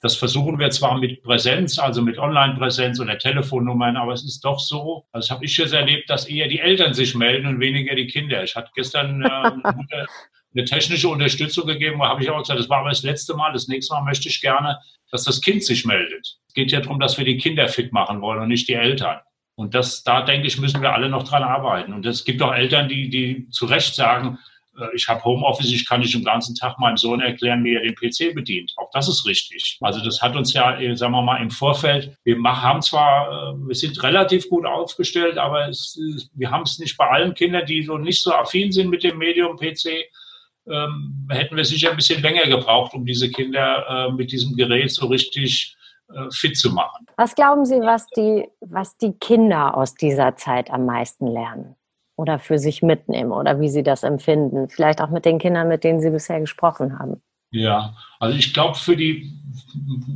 Das 0.00 0.14
versuchen 0.14 0.60
wir 0.60 0.70
zwar 0.70 0.96
mit 0.98 1.24
Präsenz, 1.24 1.80
also 1.80 2.02
mit 2.02 2.18
Online-Präsenz 2.18 3.00
oder 3.00 3.18
Telefonnummern, 3.18 3.96
aber 3.96 4.12
es 4.12 4.24
ist 4.24 4.44
doch 4.44 4.60
so, 4.60 5.06
das 5.12 5.28
habe 5.28 5.44
ich 5.44 5.56
jetzt 5.56 5.72
erlebt, 5.72 6.08
dass 6.08 6.28
eher 6.28 6.46
die 6.46 6.60
Eltern 6.60 6.94
sich 6.94 7.16
melden 7.16 7.48
und 7.48 7.58
weniger 7.58 7.96
die 7.96 8.06
Kinder. 8.06 8.44
Ich 8.44 8.54
hatte 8.54 8.70
gestern 8.76 9.22
äh, 9.22 9.28
eine 9.64 10.06
technische 10.54 11.08
Unterstützung 11.08 11.66
gegeben, 11.66 12.02
habe 12.02 12.22
ich 12.22 12.30
auch 12.30 12.38
gesagt, 12.38 12.58
das 12.58 12.68
war 12.68 12.78
aber 12.78 12.90
das 12.90 13.02
letzte 13.02 13.34
Mal, 13.34 13.52
das 13.52 13.68
nächste 13.68 13.94
Mal 13.94 14.02
möchte 14.02 14.28
ich 14.28 14.40
gerne, 14.40 14.78
dass 15.10 15.24
das 15.24 15.40
Kind 15.40 15.64
sich 15.64 15.84
meldet. 15.84 16.38
Es 16.48 16.54
geht 16.54 16.72
ja 16.72 16.80
darum, 16.80 17.00
dass 17.00 17.18
wir 17.18 17.24
die 17.24 17.36
Kinder 17.36 17.68
fit 17.68 17.92
machen 17.92 18.20
wollen 18.20 18.40
und 18.40 18.48
nicht 18.48 18.68
die 18.68 18.74
Eltern. 18.74 19.20
Und 19.56 19.74
das, 19.74 20.04
da 20.04 20.22
denke 20.22 20.46
ich, 20.46 20.58
müssen 20.58 20.82
wir 20.82 20.92
alle 20.92 21.08
noch 21.08 21.24
dran 21.24 21.42
arbeiten. 21.42 21.92
Und 21.92 22.06
es 22.06 22.24
gibt 22.24 22.40
auch 22.42 22.54
Eltern, 22.54 22.88
die, 22.88 23.08
die 23.08 23.48
zu 23.50 23.66
Recht 23.66 23.94
sagen, 23.94 24.38
äh, 24.78 24.86
ich 24.94 25.08
habe 25.08 25.24
Homeoffice, 25.24 25.72
ich 25.72 25.86
kann 25.86 26.00
nicht 26.00 26.14
den 26.14 26.24
ganzen 26.24 26.54
Tag 26.54 26.78
meinem 26.78 26.96
Sohn 26.96 27.20
erklären, 27.20 27.64
wie 27.64 27.74
er 27.74 27.82
den 27.82 27.94
PC 27.94 28.34
bedient. 28.34 28.72
Auch 28.76 28.90
das 28.92 29.08
ist 29.08 29.26
richtig. 29.26 29.78
Also 29.80 30.02
das 30.04 30.22
hat 30.22 30.36
uns 30.36 30.52
ja, 30.52 30.78
äh, 30.78 30.96
sagen 30.96 31.12
wir 31.12 31.22
mal, 31.22 31.42
im 31.42 31.50
Vorfeld, 31.50 32.16
wir 32.24 32.36
haben 32.44 32.82
zwar, 32.82 33.56
wir 33.58 33.74
sind 33.74 34.00
relativ 34.02 34.48
gut 34.48 34.64
aufgestellt, 34.64 35.38
aber 35.38 35.68
es, 35.68 35.98
wir 36.34 36.50
haben 36.50 36.62
es 36.62 36.78
nicht 36.78 36.96
bei 36.96 37.08
allen 37.08 37.34
Kindern, 37.34 37.66
die 37.66 37.82
so 37.82 37.98
nicht 37.98 38.22
so 38.22 38.32
affin 38.32 38.70
sind 38.72 38.90
mit 38.90 39.02
dem 39.02 39.18
Medium 39.18 39.56
PC, 39.56 40.06
ähm, 40.70 41.28
hätten 41.30 41.56
wir 41.56 41.64
sicher 41.64 41.90
ein 41.90 41.96
bisschen 41.96 42.22
länger 42.22 42.46
gebraucht, 42.46 42.94
um 42.94 43.04
diese 43.04 43.30
Kinder 43.30 44.08
äh, 44.08 44.12
mit 44.12 44.32
diesem 44.32 44.56
Gerät 44.56 44.90
so 44.90 45.06
richtig 45.06 45.76
äh, 46.12 46.30
fit 46.30 46.56
zu 46.56 46.72
machen. 46.72 47.06
Was 47.16 47.34
glauben 47.34 47.64
Sie, 47.64 47.80
was 47.80 48.06
die, 48.16 48.48
was 48.60 48.96
die 48.96 49.12
Kinder 49.12 49.76
aus 49.76 49.94
dieser 49.94 50.36
Zeit 50.36 50.70
am 50.70 50.86
meisten 50.86 51.26
lernen? 51.26 51.74
Oder 52.16 52.38
für 52.40 52.58
sich 52.58 52.82
mitnehmen 52.82 53.30
oder 53.30 53.60
wie 53.60 53.68
sie 53.68 53.84
das 53.84 54.02
empfinden? 54.02 54.68
Vielleicht 54.68 55.00
auch 55.00 55.10
mit 55.10 55.24
den 55.24 55.38
Kindern, 55.38 55.68
mit 55.68 55.84
denen 55.84 56.00
Sie 56.00 56.10
bisher 56.10 56.40
gesprochen 56.40 56.98
haben. 56.98 57.22
Ja, 57.52 57.94
also 58.18 58.36
ich 58.36 58.52
glaube, 58.52 58.74
für 58.74 58.96
die 58.96 59.32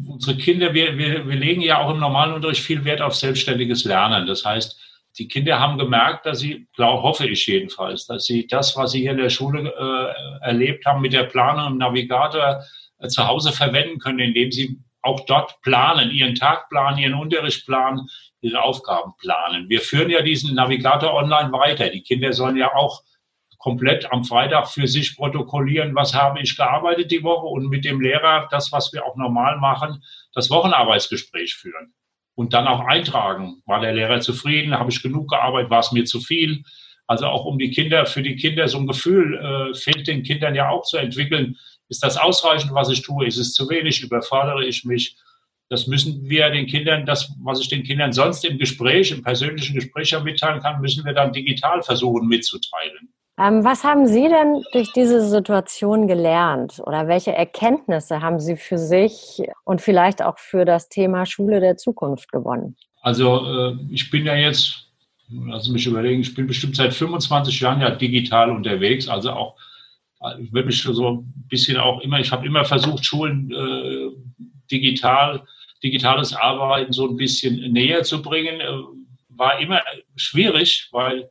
unsere 0.08 0.36
Kinder, 0.36 0.74
wir, 0.74 0.98
wir, 0.98 1.26
wir 1.28 1.36
legen 1.36 1.62
ja 1.62 1.78
auch 1.78 1.90
im 1.90 2.00
normalen 2.00 2.34
Unterricht 2.34 2.62
viel 2.62 2.84
Wert 2.84 3.00
auf 3.00 3.14
selbstständiges 3.14 3.84
Lernen. 3.84 4.26
Das 4.26 4.44
heißt, 4.44 4.78
die 5.18 5.28
Kinder 5.28 5.60
haben 5.60 5.78
gemerkt, 5.78 6.24
dass 6.26 6.40
sie, 6.40 6.66
glaub, 6.74 7.02
hoffe 7.02 7.26
ich 7.26 7.46
jedenfalls, 7.46 8.06
dass 8.06 8.24
sie 8.24 8.46
das, 8.46 8.76
was 8.76 8.92
sie 8.92 9.00
hier 9.00 9.10
in 9.10 9.18
der 9.18 9.28
Schule 9.28 9.70
äh, 9.70 10.44
erlebt 10.44 10.86
haben 10.86 11.02
mit 11.02 11.12
der 11.12 11.24
Planung 11.24 11.72
im 11.72 11.78
Navigator, 11.78 12.62
äh, 12.98 13.08
zu 13.08 13.26
Hause 13.26 13.52
verwenden 13.52 13.98
können, 13.98 14.20
indem 14.20 14.50
sie 14.50 14.78
auch 15.02 15.26
dort 15.26 15.60
planen, 15.62 16.10
ihren 16.10 16.34
Tag 16.34 16.68
planen, 16.70 16.98
ihren 16.98 17.14
Unterricht 17.14 17.66
planen, 17.66 18.08
ihre 18.40 18.62
Aufgaben 18.62 19.12
planen. 19.18 19.68
Wir 19.68 19.80
führen 19.80 20.10
ja 20.10 20.22
diesen 20.22 20.54
Navigator 20.54 21.12
online 21.14 21.52
weiter. 21.52 21.90
Die 21.90 22.02
Kinder 22.02 22.32
sollen 22.32 22.56
ja 22.56 22.74
auch 22.74 23.02
komplett 23.58 24.10
am 24.10 24.24
Freitag 24.24 24.68
für 24.68 24.88
sich 24.88 25.16
protokollieren, 25.16 25.94
was 25.94 26.14
habe 26.14 26.40
ich 26.40 26.56
gearbeitet 26.56 27.10
die 27.10 27.22
Woche 27.22 27.46
und 27.46 27.68
mit 27.68 27.84
dem 27.84 28.00
Lehrer 28.00 28.48
das, 28.50 28.72
was 28.72 28.92
wir 28.92 29.04
auch 29.04 29.16
normal 29.16 29.58
machen, 29.58 30.02
das 30.32 30.50
Wochenarbeitsgespräch 30.50 31.54
führen 31.54 31.92
und 32.42 32.52
dann 32.52 32.66
auch 32.66 32.80
eintragen. 32.80 33.62
War 33.66 33.80
der 33.80 33.94
Lehrer 33.94 34.18
zufrieden? 34.18 34.76
Habe 34.76 34.90
ich 34.90 35.00
genug 35.00 35.30
gearbeitet? 35.30 35.70
War 35.70 35.78
es 35.78 35.92
mir 35.92 36.04
zu 36.04 36.18
viel? 36.18 36.64
Also 37.06 37.26
auch 37.26 37.44
um 37.44 37.56
die 37.56 37.70
Kinder, 37.70 38.04
für 38.04 38.20
die 38.20 38.34
Kinder 38.34 38.66
so 38.66 38.78
ein 38.78 38.88
Gefühl 38.88 39.36
äh, 39.36 39.74
fehlt 39.74 40.08
den 40.08 40.24
Kindern 40.24 40.56
ja 40.56 40.68
auch 40.68 40.82
zu 40.82 40.96
entwickeln. 40.96 41.56
Ist 41.88 42.02
das 42.02 42.16
ausreichend, 42.16 42.74
was 42.74 42.90
ich 42.90 43.02
tue? 43.02 43.26
Ist 43.26 43.36
es 43.36 43.52
zu 43.52 43.68
wenig? 43.68 44.02
Überfordere 44.02 44.64
ich 44.64 44.84
mich? 44.84 45.16
Das 45.68 45.86
müssen 45.86 46.28
wir 46.28 46.50
den 46.50 46.66
Kindern, 46.66 47.06
das, 47.06 47.32
was 47.44 47.60
ich 47.60 47.68
den 47.68 47.84
Kindern 47.84 48.12
sonst 48.12 48.44
im 48.44 48.58
Gespräch, 48.58 49.12
im 49.12 49.22
persönlichen 49.22 49.76
Gespräch 49.76 50.10
ja 50.10 50.18
mitteilen 50.18 50.60
kann, 50.60 50.80
müssen 50.80 51.04
wir 51.04 51.12
dann 51.12 51.32
digital 51.32 51.80
versuchen 51.82 52.26
mitzuteilen. 52.26 53.14
Ähm, 53.38 53.64
was 53.64 53.82
haben 53.82 54.06
Sie 54.06 54.28
denn 54.28 54.62
durch 54.72 54.92
diese 54.92 55.26
Situation 55.26 56.06
gelernt 56.06 56.80
oder 56.84 57.08
welche 57.08 57.32
Erkenntnisse 57.32 58.20
haben 58.20 58.38
Sie 58.38 58.56
für 58.56 58.78
sich 58.78 59.42
und 59.64 59.80
vielleicht 59.80 60.22
auch 60.22 60.38
für 60.38 60.64
das 60.64 60.88
Thema 60.88 61.24
Schule 61.24 61.60
der 61.60 61.76
Zukunft 61.76 62.30
gewonnen? 62.30 62.76
Also 63.00 63.46
äh, 63.46 63.76
ich 63.90 64.10
bin 64.10 64.26
ja 64.26 64.36
jetzt, 64.36 64.86
lassen 65.30 65.64
Sie 65.64 65.72
mich 65.72 65.86
überlegen, 65.86 66.20
ich 66.20 66.34
bin 66.34 66.46
bestimmt 66.46 66.76
seit 66.76 66.92
25 66.92 67.58
Jahren 67.60 67.80
ja 67.80 67.90
digital 67.90 68.50
unterwegs, 68.50 69.08
also 69.08 69.30
auch 69.30 69.56
ich 70.38 70.52
würde 70.52 70.66
mich 70.66 70.82
so 70.82 71.10
ein 71.10 71.32
bisschen 71.48 71.78
auch 71.78 72.00
immer, 72.00 72.20
ich 72.20 72.30
habe 72.30 72.46
immer 72.46 72.64
versucht, 72.64 73.04
Schulen 73.04 73.50
äh, 73.50 74.10
digital, 74.70 75.42
digitales 75.82 76.32
Arbeiten 76.32 76.92
so 76.92 77.08
ein 77.08 77.16
bisschen 77.16 77.72
näher 77.72 78.02
zu 78.04 78.22
bringen. 78.22 78.60
Äh, 78.60 78.82
war 79.30 79.58
immer 79.58 79.80
schwierig, 80.14 80.88
weil 80.92 81.22
äh, 81.22 81.26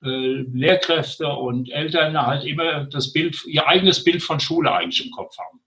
Lehrkräfte 0.00 1.28
und 1.28 1.70
Eltern 1.70 2.20
halt 2.26 2.44
immer 2.44 2.84
das 2.84 3.12
Bild, 3.12 3.36
ihr 3.46 3.66
eigenes 3.66 4.04
Bild 4.04 4.22
von 4.22 4.38
Schule 4.38 4.72
eigentlich 4.72 5.04
im 5.04 5.10
Kopf 5.10 5.36
haben. 5.38 5.60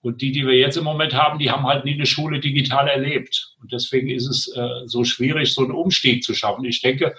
Und 0.00 0.20
die, 0.20 0.32
die 0.32 0.46
wir 0.46 0.54
jetzt 0.54 0.76
im 0.76 0.84
Moment 0.84 1.14
haben, 1.14 1.38
die 1.38 1.50
haben 1.50 1.66
halt 1.66 1.84
nie 1.84 1.94
eine 1.94 2.06
Schule 2.06 2.38
digital 2.38 2.88
erlebt. 2.88 3.54
Und 3.60 3.72
deswegen 3.72 4.10
ist 4.10 4.26
es 4.26 4.54
äh, 4.54 4.86
so 4.86 5.02
schwierig, 5.02 5.54
so 5.54 5.62
einen 5.62 5.72
Umstieg 5.72 6.22
zu 6.22 6.34
schaffen. 6.34 6.64
Ich 6.66 6.82
denke, 6.82 7.14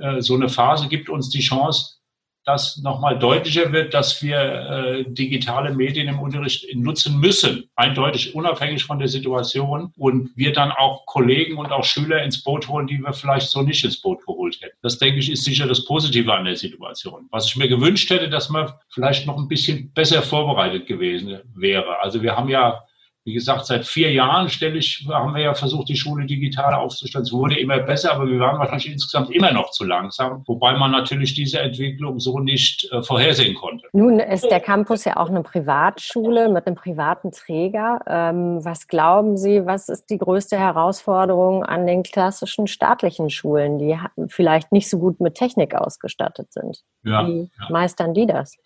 äh, 0.00 0.20
so 0.20 0.34
eine 0.34 0.48
Phase 0.48 0.88
gibt 0.88 1.08
uns 1.08 1.30
die 1.30 1.40
Chance, 1.40 1.96
dass 2.44 2.78
nochmal 2.78 3.18
deutlicher 3.18 3.72
wird, 3.72 3.94
dass 3.94 4.22
wir 4.22 4.38
äh, 4.38 5.04
digitale 5.06 5.74
Medien 5.74 6.08
im 6.08 6.18
Unterricht 6.18 6.66
nutzen 6.74 7.18
müssen, 7.20 7.70
eindeutig 7.76 8.34
unabhängig 8.34 8.84
von 8.84 8.98
der 8.98 9.08
Situation 9.08 9.92
und 9.96 10.30
wir 10.36 10.52
dann 10.52 10.72
auch 10.72 11.06
Kollegen 11.06 11.56
und 11.56 11.70
auch 11.70 11.84
Schüler 11.84 12.22
ins 12.22 12.42
Boot 12.42 12.68
holen, 12.68 12.86
die 12.86 12.98
wir 12.98 13.12
vielleicht 13.12 13.48
so 13.48 13.62
nicht 13.62 13.84
ins 13.84 14.00
Boot 14.00 14.24
geholt 14.26 14.60
hätten. 14.60 14.76
Das 14.82 14.98
denke 14.98 15.20
ich 15.20 15.30
ist 15.30 15.44
sicher 15.44 15.66
das 15.66 15.84
Positive 15.84 16.32
an 16.32 16.44
der 16.44 16.56
Situation. 16.56 17.28
Was 17.30 17.46
ich 17.46 17.56
mir 17.56 17.68
gewünscht 17.68 18.10
hätte, 18.10 18.28
dass 18.28 18.48
man 18.48 18.72
vielleicht 18.90 19.26
noch 19.26 19.38
ein 19.38 19.48
bisschen 19.48 19.92
besser 19.92 20.22
vorbereitet 20.22 20.86
gewesen 20.86 21.38
wäre. 21.54 22.00
Also 22.00 22.22
wir 22.22 22.36
haben 22.36 22.48
ja 22.48 22.82
wie 23.24 23.34
gesagt, 23.34 23.66
seit 23.66 23.86
vier 23.86 24.10
Jahren 24.10 24.48
stelle 24.48 24.78
ich, 24.78 25.06
haben 25.08 25.34
wir 25.34 25.42
ja 25.42 25.54
versucht, 25.54 25.88
die 25.88 25.96
Schule 25.96 26.26
digital 26.26 26.74
aufzustellen. 26.74 27.22
Es 27.22 27.32
wurde 27.32 27.58
immer 27.58 27.78
besser, 27.78 28.14
aber 28.14 28.26
wir 28.26 28.40
waren 28.40 28.58
wahrscheinlich 28.58 28.90
insgesamt 28.90 29.30
immer 29.30 29.52
noch 29.52 29.70
zu 29.70 29.84
langsam, 29.84 30.42
wobei 30.46 30.76
man 30.76 30.90
natürlich 30.90 31.34
diese 31.34 31.60
Entwicklung 31.60 32.18
so 32.18 32.40
nicht 32.40 32.90
äh, 32.90 33.02
vorhersehen 33.02 33.54
konnte. 33.54 33.86
Nun 33.92 34.18
ist 34.18 34.50
der 34.50 34.58
Campus 34.58 35.04
ja 35.04 35.16
auch 35.18 35.28
eine 35.28 35.42
Privatschule 35.42 36.48
mit 36.48 36.66
einem 36.66 36.74
privaten 36.74 37.30
Träger. 37.30 38.00
Ähm, 38.08 38.64
was 38.64 38.88
glauben 38.88 39.36
Sie, 39.36 39.66
was 39.66 39.88
ist 39.88 40.10
die 40.10 40.18
größte 40.18 40.58
Herausforderung 40.58 41.64
an 41.64 41.86
den 41.86 42.02
klassischen 42.02 42.66
staatlichen 42.66 43.30
Schulen, 43.30 43.78
die 43.78 43.96
vielleicht 44.26 44.72
nicht 44.72 44.90
so 44.90 44.98
gut 44.98 45.20
mit 45.20 45.36
Technik 45.36 45.76
ausgestattet 45.76 46.52
sind? 46.52 46.82
Ja, 47.04 47.26
Wie 47.26 47.50
ja. 47.60 47.70
meistern 47.70 48.14
die 48.14 48.26
das? 48.26 48.56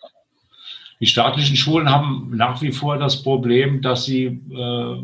Die 0.99 1.05
staatlichen 1.05 1.55
Schulen 1.55 1.89
haben 1.89 2.31
nach 2.35 2.61
wie 2.61 2.71
vor 2.71 2.97
das 2.97 3.21
Problem, 3.21 3.81
dass 3.81 4.05
sie 4.05 4.25
äh, 4.25 5.03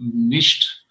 nicht, 0.00 0.84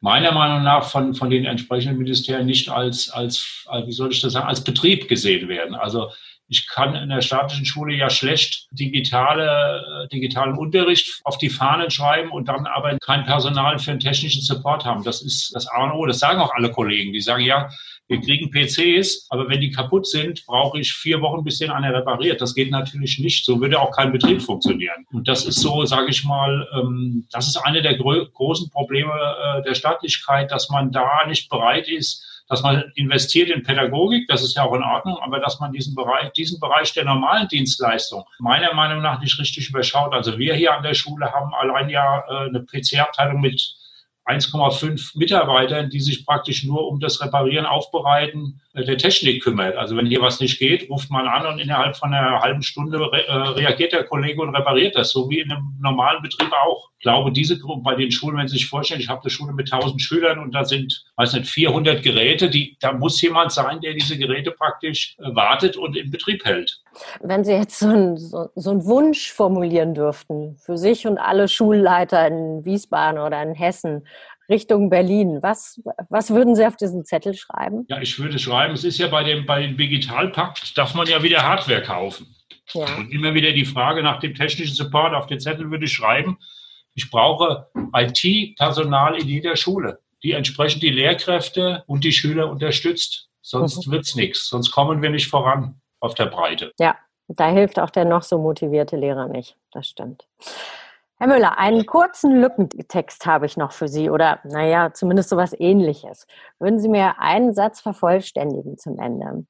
meiner 0.00 0.32
Meinung 0.32 0.62
nach, 0.64 0.84
von, 0.84 1.14
von 1.14 1.28
den 1.28 1.44
entsprechenden 1.44 1.98
Ministerien 1.98 2.46
nicht 2.46 2.70
als, 2.70 3.10
als, 3.10 3.66
wie 3.84 3.92
soll 3.92 4.10
ich 4.12 4.22
das 4.22 4.32
sagen, 4.32 4.48
als 4.48 4.64
Betrieb 4.64 5.08
gesehen 5.08 5.48
werden. 5.48 5.74
Also 5.74 6.08
ich 6.50 6.66
kann 6.66 6.96
in 6.96 7.08
der 7.08 7.22
staatlichen 7.22 7.64
Schule 7.64 7.94
ja 7.94 8.10
schlecht 8.10 8.66
digitale, 8.72 10.08
digitalen 10.12 10.58
Unterricht 10.58 11.20
auf 11.22 11.38
die 11.38 11.48
Fahnen 11.48 11.90
schreiben 11.90 12.32
und 12.32 12.48
dann 12.48 12.66
aber 12.66 12.98
kein 12.98 13.24
Personal 13.24 13.78
für 13.78 13.92
den 13.92 14.00
technischen 14.00 14.42
Support 14.42 14.84
haben. 14.84 15.04
Das 15.04 15.22
ist 15.22 15.54
das 15.54 15.68
A 15.68 15.84
und 15.84 15.92
O. 15.92 16.06
Das 16.06 16.18
sagen 16.18 16.40
auch 16.40 16.52
alle 16.52 16.72
Kollegen. 16.72 17.12
Die 17.12 17.20
sagen, 17.20 17.44
ja, 17.44 17.70
wir 18.08 18.20
kriegen 18.20 18.50
PCs, 18.50 19.28
aber 19.30 19.48
wenn 19.48 19.60
die 19.60 19.70
kaputt 19.70 20.08
sind, 20.08 20.44
brauche 20.44 20.80
ich 20.80 20.92
vier 20.92 21.20
Wochen, 21.20 21.44
bis 21.44 21.58
den 21.58 21.70
einer 21.70 21.94
repariert. 21.94 22.40
Das 22.40 22.56
geht 22.56 22.72
natürlich 22.72 23.20
nicht. 23.20 23.44
So 23.44 23.60
würde 23.60 23.78
auch 23.78 23.92
kein 23.92 24.10
Betrieb 24.10 24.42
funktionieren. 24.42 25.06
Und 25.12 25.28
das 25.28 25.46
ist 25.46 25.60
so, 25.60 25.84
sage 25.84 26.10
ich 26.10 26.24
mal, 26.24 26.66
ähm, 26.74 27.28
das 27.30 27.46
ist 27.46 27.58
eine 27.58 27.80
der 27.80 27.96
großen 27.96 28.70
Probleme 28.70 29.12
äh, 29.12 29.62
der 29.62 29.76
Staatlichkeit, 29.76 30.50
dass 30.50 30.68
man 30.68 30.90
da 30.90 31.24
nicht 31.28 31.48
bereit 31.48 31.88
ist, 31.88 32.26
dass 32.50 32.62
man 32.62 32.90
investiert 32.96 33.48
in 33.48 33.62
Pädagogik, 33.62 34.26
das 34.26 34.42
ist 34.42 34.56
ja 34.56 34.64
auch 34.64 34.74
in 34.74 34.82
Ordnung, 34.82 35.16
aber 35.22 35.38
dass 35.38 35.60
man 35.60 35.72
diesen 35.72 35.94
Bereich, 35.94 36.32
diesen 36.32 36.58
Bereich 36.58 36.92
der 36.92 37.04
normalen 37.04 37.46
Dienstleistung 37.46 38.24
meiner 38.40 38.74
Meinung 38.74 39.02
nach 39.02 39.20
nicht 39.20 39.38
richtig 39.38 39.70
überschaut. 39.70 40.12
Also 40.12 40.36
wir 40.36 40.54
hier 40.54 40.74
an 40.74 40.82
der 40.82 40.94
Schule 40.94 41.32
haben 41.32 41.54
allein 41.54 41.88
ja 41.88 42.24
äh, 42.28 42.48
eine 42.48 42.60
PC-Abteilung 42.60 43.40
mit 43.40 43.76
1,5 44.30 45.18
Mitarbeitern, 45.18 45.90
die 45.90 46.00
sich 46.00 46.24
praktisch 46.24 46.64
nur 46.64 46.86
um 46.86 47.00
das 47.00 47.20
Reparieren, 47.20 47.66
Aufbereiten 47.66 48.60
äh, 48.74 48.84
der 48.84 48.96
Technik 48.96 49.42
kümmert. 49.42 49.76
Also 49.76 49.96
wenn 49.96 50.06
hier 50.06 50.22
was 50.22 50.40
nicht 50.40 50.58
geht, 50.58 50.88
ruft 50.88 51.10
man 51.10 51.26
an 51.26 51.46
und 51.46 51.58
innerhalb 51.58 51.96
von 51.96 52.14
einer 52.14 52.40
halben 52.40 52.62
Stunde 52.62 53.00
re 53.00 53.26
äh, 53.26 53.32
reagiert 53.32 53.92
der 53.92 54.04
Kollege 54.04 54.40
und 54.40 54.54
repariert 54.54 54.96
das, 54.96 55.10
so 55.10 55.28
wie 55.28 55.40
in 55.40 55.50
einem 55.50 55.76
normalen 55.80 56.22
Betrieb 56.22 56.52
auch. 56.52 56.90
Ich 56.98 57.02
glaube, 57.02 57.32
diese 57.32 57.58
Gruppe 57.58 57.82
bei 57.82 57.94
den 57.94 58.12
Schulen, 58.12 58.36
wenn 58.36 58.46
Sie 58.46 58.58
sich 58.58 58.66
vorstellen, 58.66 59.00
ich 59.00 59.08
habe 59.08 59.22
eine 59.22 59.30
Schule 59.30 59.52
mit 59.52 59.72
1000 59.72 60.00
Schülern 60.00 60.38
und 60.38 60.52
da 60.54 60.64
sind, 60.64 61.04
weiß 61.16 61.32
nicht, 61.32 61.50
400 61.50 62.02
Geräte, 62.02 62.50
die, 62.50 62.76
da 62.80 62.92
muss 62.92 63.20
jemand 63.22 63.52
sein, 63.52 63.80
der 63.80 63.94
diese 63.94 64.18
Geräte 64.18 64.50
praktisch 64.50 65.16
äh, 65.18 65.34
wartet 65.34 65.76
und 65.76 65.96
in 65.96 66.10
Betrieb 66.10 66.44
hält. 66.44 66.80
Wenn 67.20 67.44
Sie 67.44 67.52
jetzt 67.52 67.78
so 67.78 67.88
einen 67.88 68.16
so, 68.16 68.48
so 68.54 68.70
einen 68.70 68.84
Wunsch 68.84 69.32
formulieren 69.32 69.94
dürften 69.94 70.56
für 70.56 70.76
sich 70.76 71.06
und 71.06 71.18
alle 71.18 71.48
Schulleiter 71.48 72.26
in 72.26 72.64
Wiesbaden 72.64 73.20
oder 73.20 73.42
in 73.42 73.54
Hessen, 73.54 74.04
Richtung 74.50 74.90
Berlin. 74.90 75.38
Was, 75.42 75.80
was 76.10 76.30
würden 76.30 76.56
Sie 76.56 76.66
auf 76.66 76.76
diesen 76.76 77.04
Zettel 77.04 77.34
schreiben? 77.34 77.86
Ja, 77.88 78.00
ich 78.00 78.18
würde 78.18 78.38
schreiben, 78.38 78.74
es 78.74 78.84
ist 78.84 78.98
ja 78.98 79.06
bei 79.06 79.22
dem, 79.22 79.46
bei 79.46 79.62
dem 79.62 79.76
Digitalpakt, 79.76 80.76
darf 80.76 80.94
man 80.94 81.06
ja 81.06 81.22
wieder 81.22 81.42
Hardware 81.42 81.82
kaufen. 81.82 82.34
Ja. 82.72 82.96
Und 82.96 83.12
immer 83.12 83.32
wieder 83.32 83.52
die 83.52 83.64
Frage 83.64 84.02
nach 84.02 84.18
dem 84.18 84.34
technischen 84.34 84.74
Support 84.74 85.14
auf 85.14 85.26
den 85.26 85.40
Zettel 85.40 85.70
würde 85.70 85.84
ich 85.84 85.92
schreiben, 85.92 86.38
ich 86.94 87.10
brauche 87.10 87.68
IT-Personal 87.94 89.16
in 89.16 89.28
jeder 89.28 89.56
Schule, 89.56 90.00
die 90.22 90.32
entsprechend 90.32 90.82
die 90.82 90.90
Lehrkräfte 90.90 91.84
und 91.86 92.04
die 92.04 92.12
Schüler 92.12 92.50
unterstützt. 92.50 93.28
Sonst 93.42 93.86
mhm. 93.86 93.92
wird 93.92 94.04
es 94.04 94.16
nichts, 94.16 94.48
sonst 94.48 94.70
kommen 94.72 95.00
wir 95.00 95.10
nicht 95.10 95.28
voran 95.28 95.79
auf 96.00 96.14
der 96.14 96.26
Breite. 96.26 96.72
Ja, 96.78 96.96
da 97.28 97.48
hilft 97.48 97.78
auch 97.78 97.90
der 97.90 98.04
noch 98.04 98.22
so 98.22 98.38
motivierte 98.38 98.96
Lehrer 98.96 99.28
nicht. 99.28 99.56
Das 99.70 99.86
stimmt. 99.86 100.26
Herr 101.18 101.28
Müller, 101.28 101.58
einen 101.58 101.84
kurzen 101.84 102.40
Lückentext 102.40 103.26
habe 103.26 103.44
ich 103.44 103.58
noch 103.58 103.72
für 103.72 103.88
Sie 103.88 104.08
oder 104.08 104.40
naja, 104.44 104.94
zumindest 104.94 105.28
so 105.28 105.36
etwas 105.36 105.54
ähnliches. 105.58 106.26
Würden 106.58 106.80
Sie 106.80 106.88
mir 106.88 107.20
einen 107.20 107.52
Satz 107.52 107.80
vervollständigen 107.82 108.78
zum 108.78 108.98
Ende? 108.98 109.44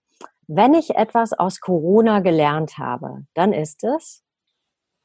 Wenn 0.48 0.74
ich 0.74 0.96
etwas 0.96 1.32
aus 1.32 1.60
Corona 1.60 2.18
gelernt 2.18 2.76
habe, 2.78 3.24
dann 3.34 3.52
ist 3.52 3.84
es, 3.84 4.24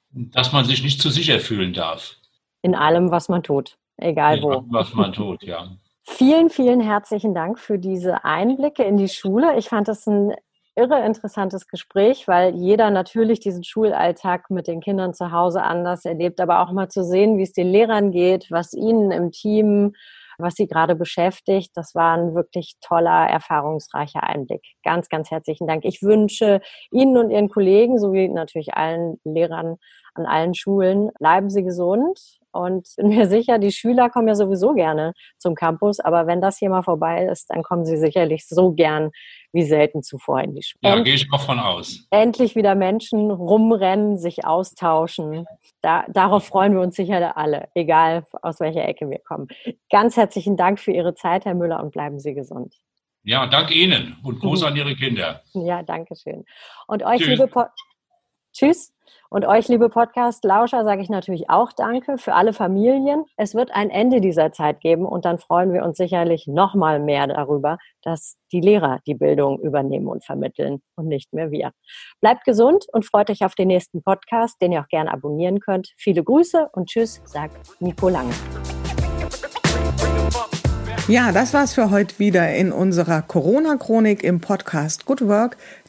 dass 0.10 0.52
man 0.54 0.66
sich 0.66 0.82
nicht 0.82 1.00
zu 1.00 1.12
sicher 1.12 1.40
fühlen 1.40 1.74
darf. 1.74 2.16
In 2.64 2.74
allem, 2.74 3.12
was 3.12 3.30
man 3.30 3.44
tut, 3.44 3.78
egal 3.98 4.42
wo. 4.42 4.64
Was 4.70 4.92
man 4.96 5.14
tut, 5.14 5.44
ja. 5.44 5.70
Vielen, 6.08 6.50
vielen 6.50 6.82
herzlichen 6.82 7.36
Dank 7.36 7.60
für 7.60 7.78
diese 7.78 8.24
Einblicke 8.24 8.84
in 8.84 8.98
die 8.98 9.10
Schule. 9.10 9.56
Ich 9.58 9.70
fand 9.70 9.88
das 9.88 10.08
ein 10.08 10.34
irre 10.76 11.06
interessantes 11.06 11.68
Gespräch, 11.68 12.28
weil 12.28 12.56
jeder 12.56 12.90
natürlich 12.90 13.40
diesen 13.40 13.64
Schulalltag 13.64 14.50
mit 14.50 14.68
den 14.68 14.82
Kindern 14.82 15.14
zu 15.14 15.32
Hause 15.32 15.64
anders 15.64 16.06
erlebt, 16.06 16.40
aber 16.40 16.62
auch 16.62 16.72
mal 16.72 16.90
zu 16.90 17.04
sehen, 17.04 17.38
wie 17.38 17.44
es 17.44 17.54
den 17.54 17.68
Lehrern 17.68 18.12
geht, 18.12 18.52
was 18.52 18.74
ihnen 18.74 19.12
im 19.12 19.32
Team, 19.32 19.94
was 20.38 20.56
sie 20.56 20.68
gerade 20.68 20.96
beschäftigt. 20.96 21.72
Das 21.76 21.96
war 21.96 22.18
ein 22.18 22.36
wirklich 22.36 22.76
toller, 22.82 23.28
erfahrungsreicher 23.30 24.24
Einblick. 24.24 24.64
Ganz, 24.84 25.08
ganz 25.08 25.32
herzlichen 25.32 25.66
Dank. 25.66 25.86
Ich 25.86 26.02
wünsche 26.02 26.62
Ihnen 26.92 27.18
und 27.18 27.32
Ihren 27.32 27.50
Kollegen 27.50 27.98
sowie 27.98 28.28
natürlich 28.28 28.74
allen 28.74 29.20
Lehrern 29.24 29.78
an 30.14 30.26
allen 30.26 30.54
Schulen, 30.54 31.10
bleiben 31.20 31.50
Sie 31.50 31.64
gesund 31.64 32.40
und 32.56 32.88
bin 32.98 33.10
mir 33.10 33.28
sicher, 33.28 33.60
die 33.60 33.72
Schüler 33.72 34.10
kommen 34.10 34.28
ja 34.28 34.36
sowieso 34.36 34.74
gerne 34.74 35.14
zum 35.38 35.56
Campus, 35.56 36.00
aber 36.00 36.28
wenn 36.28 36.42
das 36.42 36.58
hier 36.58 36.70
mal 36.70 36.84
vorbei 36.84 37.26
ist, 37.26 37.50
dann 37.50 37.64
kommen 37.64 37.86
sie 37.86 37.98
sicherlich 37.98 38.48
so 38.48 38.72
gern 38.72 39.12
wie 39.52 39.64
selten 39.64 40.04
zuvor 40.04 40.42
in 40.42 40.54
die 40.54 40.64
Schule. 40.64 40.96
Ja, 40.96 41.02
gehe 41.02 41.16
ich 41.16 41.28
auch 41.32 41.42
von 41.42 41.60
aus. 41.60 42.06
Endlich 42.12 42.56
wieder 42.56 42.76
Menschen 42.76 43.32
rumrennen, 43.32 44.18
sich 44.18 44.46
austauschen. 44.46 45.46
Da, 45.82 46.06
darauf 46.10 46.46
freuen 46.46 46.74
wir 46.74 46.82
uns 46.82 46.96
sicher 46.96 47.38
alle, 47.38 47.70
egal 47.74 48.26
aus 48.42 48.60
welcher 48.60 48.88
Ecke 48.88 49.10
wir 49.10 49.20
kommen. 49.20 49.48
Ganz 49.90 50.18
herzlichen 50.18 50.58
Dank 50.58 50.80
für 50.80 50.92
Ihre 50.92 51.16
Zeit, 51.16 51.46
Herr 51.46 51.56
Müller, 51.56 51.82
und 51.82 51.92
bleiben 51.92 52.20
Sie 52.20 52.34
gesund. 52.34 52.76
Ja, 53.24 53.48
danke 53.48 53.74
Ihnen 53.74 54.18
und 54.24 54.40
Gruß 54.40 54.64
an 54.66 54.76
Ihre 54.76 54.96
Kinder. 54.96 55.42
Ja, 55.54 55.84
danke 55.84 56.16
schön. 56.16 56.46
Und 56.88 57.04
euch, 57.04 57.20
Tschüss. 57.20 57.30
liebe 57.30 57.48
po 57.48 57.66
Tschüss. 58.56 58.94
Und 59.30 59.46
euch, 59.46 59.68
liebe 59.68 59.90
Podcast-Lauscher, 59.90 60.86
sage 60.86 61.02
ich 61.02 61.10
natürlich 61.10 61.50
auch 61.50 61.74
Danke 61.74 62.18
für 62.18 62.36
alle 62.36 62.54
Familien. 62.54 63.26
Es 63.36 63.54
wird 63.54 63.72
ein 63.72 63.90
Ende 63.90 64.22
dieser 64.22 64.54
Zeit 64.54 64.80
geben 64.80 65.06
und 65.06 65.26
dann 65.26 65.40
freuen 65.40 65.74
wir 65.74 65.84
uns 65.84 65.98
sicherlich 65.98 66.48
noch 66.48 66.74
mal 66.74 67.02
mehr 67.02 67.28
darüber, 67.28 67.78
dass 68.02 68.38
die 68.54 68.62
Lehrer 68.62 69.00
die 69.06 69.14
Bildung 69.14 69.60
übernehmen 69.60 70.08
und 70.08 70.24
vermitteln 70.24 70.82
und 70.96 71.08
nicht 71.10 71.34
mehr 71.34 71.52
wir. 71.52 71.72
Bleibt 72.22 72.46
gesund 72.46 72.86
und 72.94 73.06
freut 73.06 73.30
euch 73.30 73.44
auf 73.44 73.56
den 73.56 73.68
nächsten 73.68 74.02
Podcast, 74.02 74.62
den 74.62 74.72
ihr 74.72 74.80
auch 74.80 74.88
gerne 74.88 75.12
abonnieren 75.12 75.60
könnt. 75.60 75.92
Viele 75.98 76.24
Grüße 76.24 76.70
und 76.72 76.88
Tschüss, 76.88 77.22
sagt 77.26 77.58
Nico 77.82 78.08
Lange. 78.08 78.32
Ja, 81.10 81.32
das 81.32 81.54
war's 81.54 81.74
für 81.74 81.92
heute 81.92 82.18
wieder 82.20 82.56
in 82.56 82.72
unserer 82.72 83.22
Corona-Chronik 83.22 84.24
im 84.24 84.40
Podcast 84.40 85.06
Good 85.06 85.28
Work 85.28 85.58